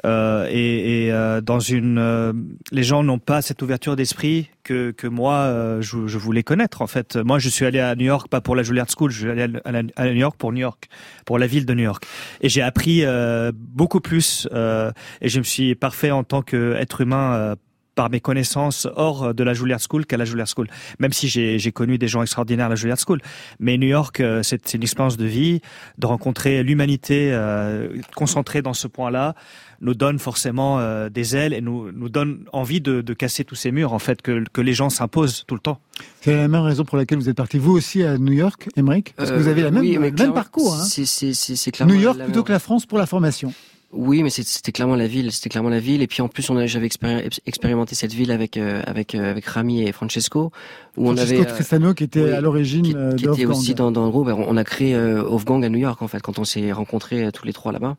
[0.06, 2.34] Euh, et et, euh, dans une, euh,
[2.72, 6.82] les gens n'ont pas cette ouverture d'esprit que que moi euh, je, je voulais connaître
[6.82, 7.18] en fait.
[7.18, 9.44] Moi, je suis allé à New York pas pour la Juilliard School, je suis allé
[9.44, 10.90] à, à New York pour New York,
[11.26, 12.06] pour la ville de New York,
[12.42, 14.92] et j'ai appris euh, beaucoup plus euh,
[15.22, 17.56] et je me suis parfait en tant qu'être humain.
[17.96, 20.68] Par mes connaissances hors de la Juilliard School qu'à la Juilliard School.
[21.00, 23.22] Même si j'ai connu des gens extraordinaires à la Juilliard School.
[23.60, 25.62] Mais New York, euh, c'est une expérience de vie,
[25.98, 29.36] de rencontrer l'humanité euh, concentrée dans ce point-là,
[29.82, 33.56] nous donne forcément euh, des ailes et nous, nous donne envie de, de casser tous
[33.56, 35.80] ces murs, en fait, que, que les gens s'imposent tout le temps.
[36.22, 39.14] C'est la même raison pour laquelle vous êtes parti, vous aussi, à New York, Emmerich
[39.18, 39.98] Parce que vous avez la même, oui,
[40.34, 40.76] parcours.
[40.76, 40.84] Hein.
[40.84, 43.54] C'est New York la- plutôt que la France pour la formation.
[43.94, 45.32] Oui, mais c'était clairement la ville.
[45.32, 46.02] C'était clairement la ville.
[46.02, 49.46] Et puis en plus, on j'avais expéri- expérimenté cette ville avec euh, avec euh, avec
[49.46, 50.52] Rami et Francesco,
[50.98, 53.46] où on Francesco avait euh, Tristano, qui était oui, à l'origine qui, euh, qui était
[53.46, 54.28] aussi dans, dans le groupe.
[54.28, 57.32] On on a créé euh, Wolfgang à New York en fait quand on s'est rencontrés
[57.34, 57.96] tous les trois là-bas.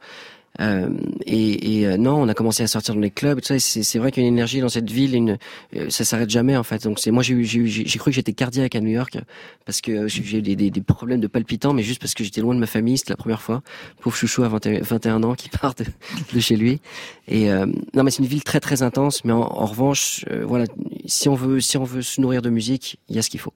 [0.61, 0.91] Euh,
[1.27, 3.41] et et euh, non, on a commencé à sortir dans les clubs.
[3.43, 5.15] C'est vrai qu'il y a une énergie dans cette ville.
[5.15, 5.39] Une,
[5.77, 6.85] euh, ça s'arrête jamais en fait.
[6.85, 9.19] Donc c'est moi j'ai j'ai cru que j'étais cardiaque à New York
[9.65, 12.41] parce que j'ai eu des, des, des problèmes de palpitants, mais juste parce que j'étais
[12.41, 12.99] loin de ma famille.
[12.99, 13.63] C'était la première fois.
[14.01, 15.85] Pauvre chouchou à 21, 21 ans qui part de,
[16.33, 16.81] de chez lui.
[17.29, 19.25] Et euh, non, mais c'est une ville très très intense.
[19.25, 20.67] Mais en, en revanche, euh, voilà,
[21.07, 23.41] si on veut si on veut se nourrir de musique, il y a ce qu'il
[23.41, 23.55] faut.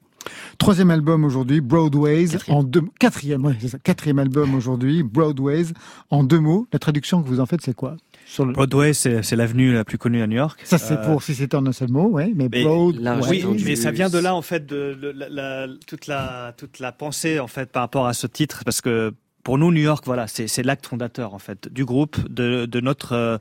[0.58, 5.66] Troisième album aujourd'hui, Broadways, en deux quatrième, ouais, c'est ça, quatrième album aujourd'hui, Broadways,
[6.10, 6.66] en deux mots.
[6.72, 7.96] La traduction que vous en faites, c'est quoi?
[8.26, 10.58] Sur le- Broadway, c'est l'avenue la plus connue à New York.
[10.64, 13.44] Ça, c'est Euh, pour si c'était en un seul mot, ouais, mais, Mais Broadways.
[13.46, 16.80] oui, mais ça vient de là en fait de, de- la- la- toute la toute
[16.80, 19.14] la pensée en fait par rapport à ce titre parce que
[19.46, 23.12] pour nous New York voilà c'est l'acte fondateur en fait du groupe de de notre
[23.12, 23.38] euh,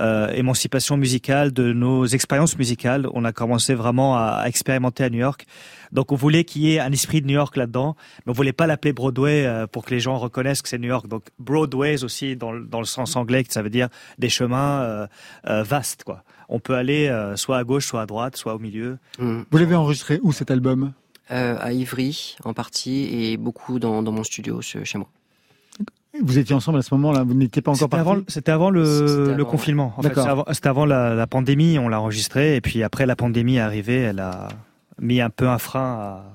[0.00, 3.08] euh, émancipation musicale de nos expériences musicales.
[3.18, 5.40] On a commencé vraiment à, à expérimenter à New York.
[5.90, 8.52] Donc on voulait qu'il y ait un esprit de New York là-dedans mais on voulait
[8.60, 11.06] pas l'appeler Broadway euh, pour que les gens reconnaissent que c'est New York.
[11.08, 13.88] Donc Broadways aussi dans le- dans le sens anglais que ça veut dire
[14.24, 15.06] des chemins euh,
[15.48, 16.22] euh, vastes quoi.
[16.48, 18.98] On peut aller euh, soit à gauche soit à droite soit au milieu.
[19.18, 20.92] Vous l'avez enregistré où cet album?
[21.32, 25.08] Euh, à Ivry en partie et beaucoup dans, dans mon studio chez moi.
[26.22, 28.84] Vous étiez ensemble à ce moment-là, vous n'étiez pas encore parti avant, c'était avant le,
[28.84, 29.94] C'était le avant, confinement.
[29.96, 30.24] En fait, D'accord.
[30.24, 33.56] c'était avant, c'était avant la, la pandémie, on l'a enregistré, et puis après la pandémie
[33.56, 34.48] est arrivée, elle a
[35.00, 35.80] mis un peu un frein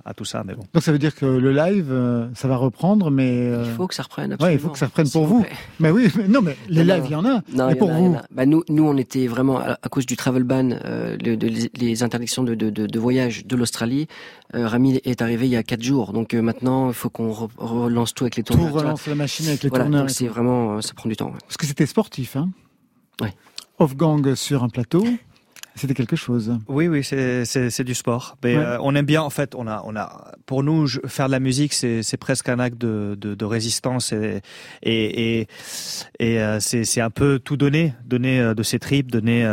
[0.03, 0.64] à, à tout ça, mais bon.
[0.74, 3.30] Donc ça veut dire que le live, euh, ça va reprendre, mais...
[3.49, 4.30] euh, Il faut que ça reprenne.
[4.32, 4.53] Ouais, Absolument.
[4.53, 5.51] il faut que ça reprenne pour vous plaît.
[5.80, 7.34] Mais oui, mais non, mais les lives, il y en a.
[7.34, 8.24] Non, mais il y en pour a, il y en vous, a.
[8.32, 11.51] Bah, nous, nous, on était vraiment à, à cause du travel ban, euh, le- de-
[11.76, 14.07] les, interdictions de, de, de, de voyage de l'Australie.
[14.55, 17.32] Euh, Rami est arrivé il y a quatre jours, donc euh, maintenant il faut qu'on
[17.32, 18.72] re- relance tout avec les tout tourneurs.
[18.72, 18.82] vois.
[18.84, 20.01] relance la machine avec les Voilà, tourneurs.
[20.03, 20.34] donc c'est tout.
[20.34, 21.28] vraiment, euh, ça prend du temps.
[21.32, 21.38] ouais.
[21.47, 22.49] Parce que c'était sportif, hein
[23.22, 23.34] Ouais.
[23.80, 25.03] Off-gang sur un plateau.
[25.76, 26.56] C'était quelque chose.
[26.68, 28.38] Oui, oui, c'est du sport.
[28.44, 28.64] Mais Ouais.
[28.64, 31.32] euh, on aime bien, en fait, on a on a pour nous je- faire de
[31.32, 34.42] la musique, c'est presque un acte de de, de résistance et
[34.84, 35.48] et et,
[36.20, 39.44] et euh, c'est un peu tout donner, donner euh, de ses tripes, donner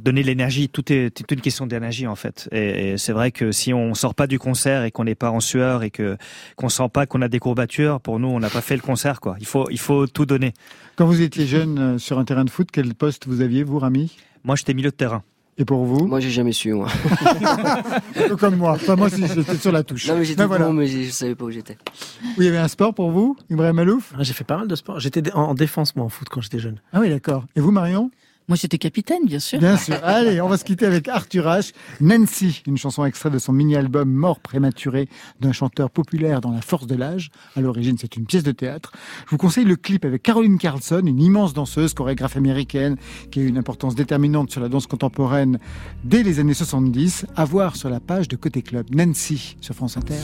[0.00, 0.68] donner l'énergie.
[0.68, 2.48] Tout est une question d'énergie en fait.
[2.52, 5.30] Et, et c'est vrai que si on sort pas du concert et qu'on n'est pas
[5.30, 6.16] en sueur et que
[6.56, 9.20] qu'on sent pas qu'on a des courbatures, pour nous, on n'a pas fait le concert
[9.20, 9.36] quoi.
[9.38, 10.52] Il faut il faut tout donner.
[10.96, 14.16] Quand vous étiez jeune sur un terrain de foot, quel poste vous aviez, vous, Rami?
[14.42, 15.22] Moi, j'étais milieu de terrain.
[15.60, 16.88] Et pour vous Moi, j'ai jamais su, moi.
[18.16, 18.72] Un peu Comme moi.
[18.72, 20.08] Enfin, moi, aussi, j'étais sur la touche.
[20.08, 20.64] Non, mais j'étais Ben voilà.
[20.64, 21.76] bon, mais je savais pas où j'étais.
[22.22, 24.68] Oui, il y avait un sport pour vous, Ibrahim Malouf Ah, J'ai fait pas mal
[24.68, 24.98] de sport.
[25.00, 26.80] J'étais en défense, moi, en foot, quand j'étais jeune.
[26.94, 27.44] Ah oui, d'accord.
[27.56, 28.10] Et vous, Marion
[28.50, 29.60] Moi, j'étais capitaine, bien sûr.
[29.60, 29.94] Bien sûr.
[30.02, 31.72] Allez, on va se quitter avec Arthur H.
[32.00, 36.88] Nancy, une chanson extraite de son mini-album Mort prématuré d'un chanteur populaire dans la force
[36.88, 37.30] de l'âge.
[37.54, 38.90] À l'origine, c'est une pièce de théâtre.
[39.26, 42.96] Je vous conseille le clip avec Caroline Carlson, une immense danseuse, chorégraphe américaine,
[43.30, 45.60] qui a eu une importance déterminante sur la danse contemporaine
[46.02, 47.26] dès les années 70.
[47.36, 48.92] À voir sur la page de Côté Club.
[48.92, 50.18] Nancy, sur France Inter.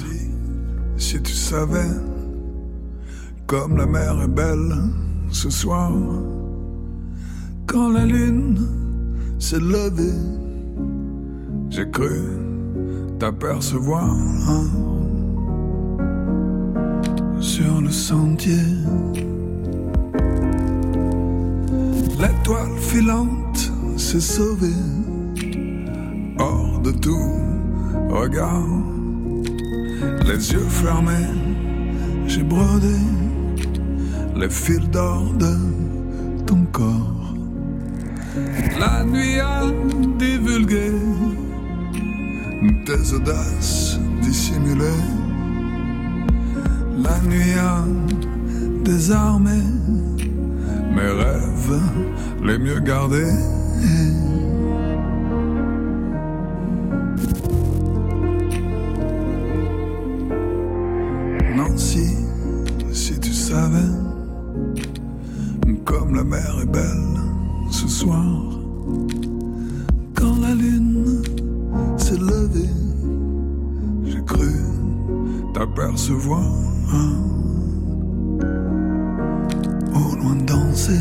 [0.97, 1.87] Si tu savais,
[3.47, 4.75] comme la mer est belle
[5.31, 5.93] ce soir,
[7.67, 8.59] quand la lune
[9.39, 10.21] s'est levée,
[11.69, 12.23] j'ai cru
[13.19, 14.17] t'apercevoir
[17.41, 18.67] sur le sentier.
[22.21, 24.83] L'étoile filante s'est sauvée
[26.39, 27.33] hors de tout
[28.09, 28.67] regard.
[30.27, 31.29] Les yeux fermés,
[32.27, 32.97] j'ai brodé
[34.37, 35.55] les fils d'or de
[36.47, 37.16] ton corps.
[38.79, 39.63] La nuit a
[40.19, 40.93] divulgué
[42.85, 45.03] tes audaces dissimulées.
[46.99, 47.85] La nuit a
[48.85, 49.59] désarmé
[50.95, 51.81] mes rêves
[52.43, 53.33] les mieux gardés.
[61.57, 62.17] Nancy,
[62.93, 63.96] si tu savais,
[76.07, 76.43] t'apercevoir
[79.95, 80.93] au loin danser.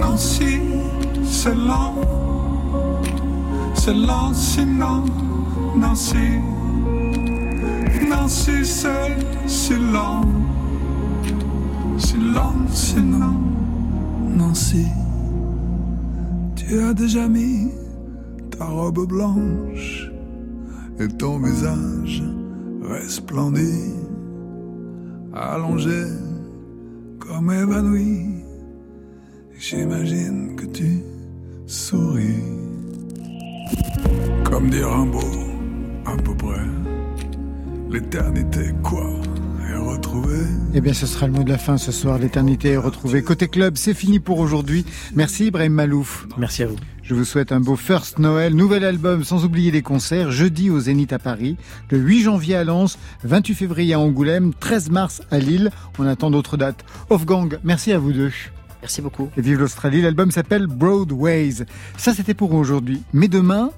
[0.00, 0.60] Nancy,
[1.24, 1.94] c'est lent,
[3.74, 5.04] c'est lent sinon,
[5.76, 6.40] Nancy,
[8.08, 10.22] Nancy, c'est si lent,
[11.98, 13.34] si lent sinon,
[14.36, 14.86] Nancy,
[16.54, 17.70] tu as déjà mis
[18.50, 20.10] ta robe blanche
[20.98, 22.22] et ton visage
[22.82, 23.92] resplendit,
[25.34, 26.04] allongé
[27.18, 28.36] comme évanoui.
[29.58, 31.02] J'imagine que tu
[31.66, 32.44] souris.
[34.44, 35.18] Comme dit Rimbaud,
[36.04, 36.60] à peu près.
[37.90, 39.10] L'éternité, quoi?
[40.74, 42.18] Eh bien, ce sera le mot de la fin ce soir.
[42.18, 43.22] L'éternité est retrouvée.
[43.22, 44.84] Côté club, c'est fini pour aujourd'hui.
[45.14, 46.26] Merci Ibrahim Malouf.
[46.36, 46.76] Merci à vous.
[47.02, 50.78] Je vous souhaite un beau First Noël, nouvel album, sans oublier les concerts, jeudi au
[50.78, 51.56] Zénith à Paris,
[51.90, 55.70] le 8 janvier à Lens, 28 février à Angoulême, 13 mars à Lille.
[55.98, 56.84] On attend d'autres dates.
[57.08, 58.32] Wolfgang, merci à vous deux.
[58.82, 59.30] Merci beaucoup.
[59.38, 60.02] Et vive l'Australie.
[60.02, 61.64] L'album s'appelle Broadways.
[61.96, 63.02] Ça, c'était pour aujourd'hui.
[63.14, 63.70] Mais demain,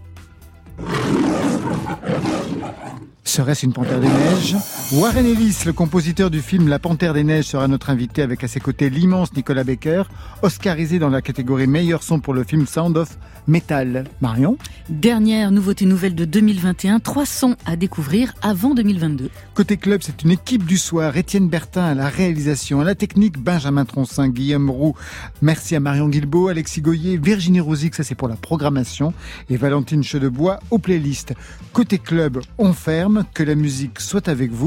[3.29, 4.57] Serait-ce une panthère des neiges
[4.91, 8.49] Warren Ellis, le compositeur du film La panthère des neiges, sera notre invité avec à
[8.49, 10.05] ses côtés l'immense Nicolas Becker,
[10.41, 14.05] oscarisé dans la catégorie meilleur son pour le film Sound of Metal.
[14.23, 14.57] Marion
[14.89, 19.29] Dernière nouveauté nouvelle de 2021, trois sons à découvrir avant 2022.
[19.55, 21.15] Côté club, c'est une équipe du soir.
[21.17, 24.95] Étienne Bertin à la réalisation, à la technique, Benjamin Troncin, Guillaume Roux.
[25.43, 29.13] Merci à Marion Guilbeault, Alexis Goyer, Virginie Rosic, ça c'est pour la programmation,
[29.51, 31.35] et Valentine Chedebois aux playlists.
[31.75, 34.67] Côté club, on ferme, que la musique soit avec vous.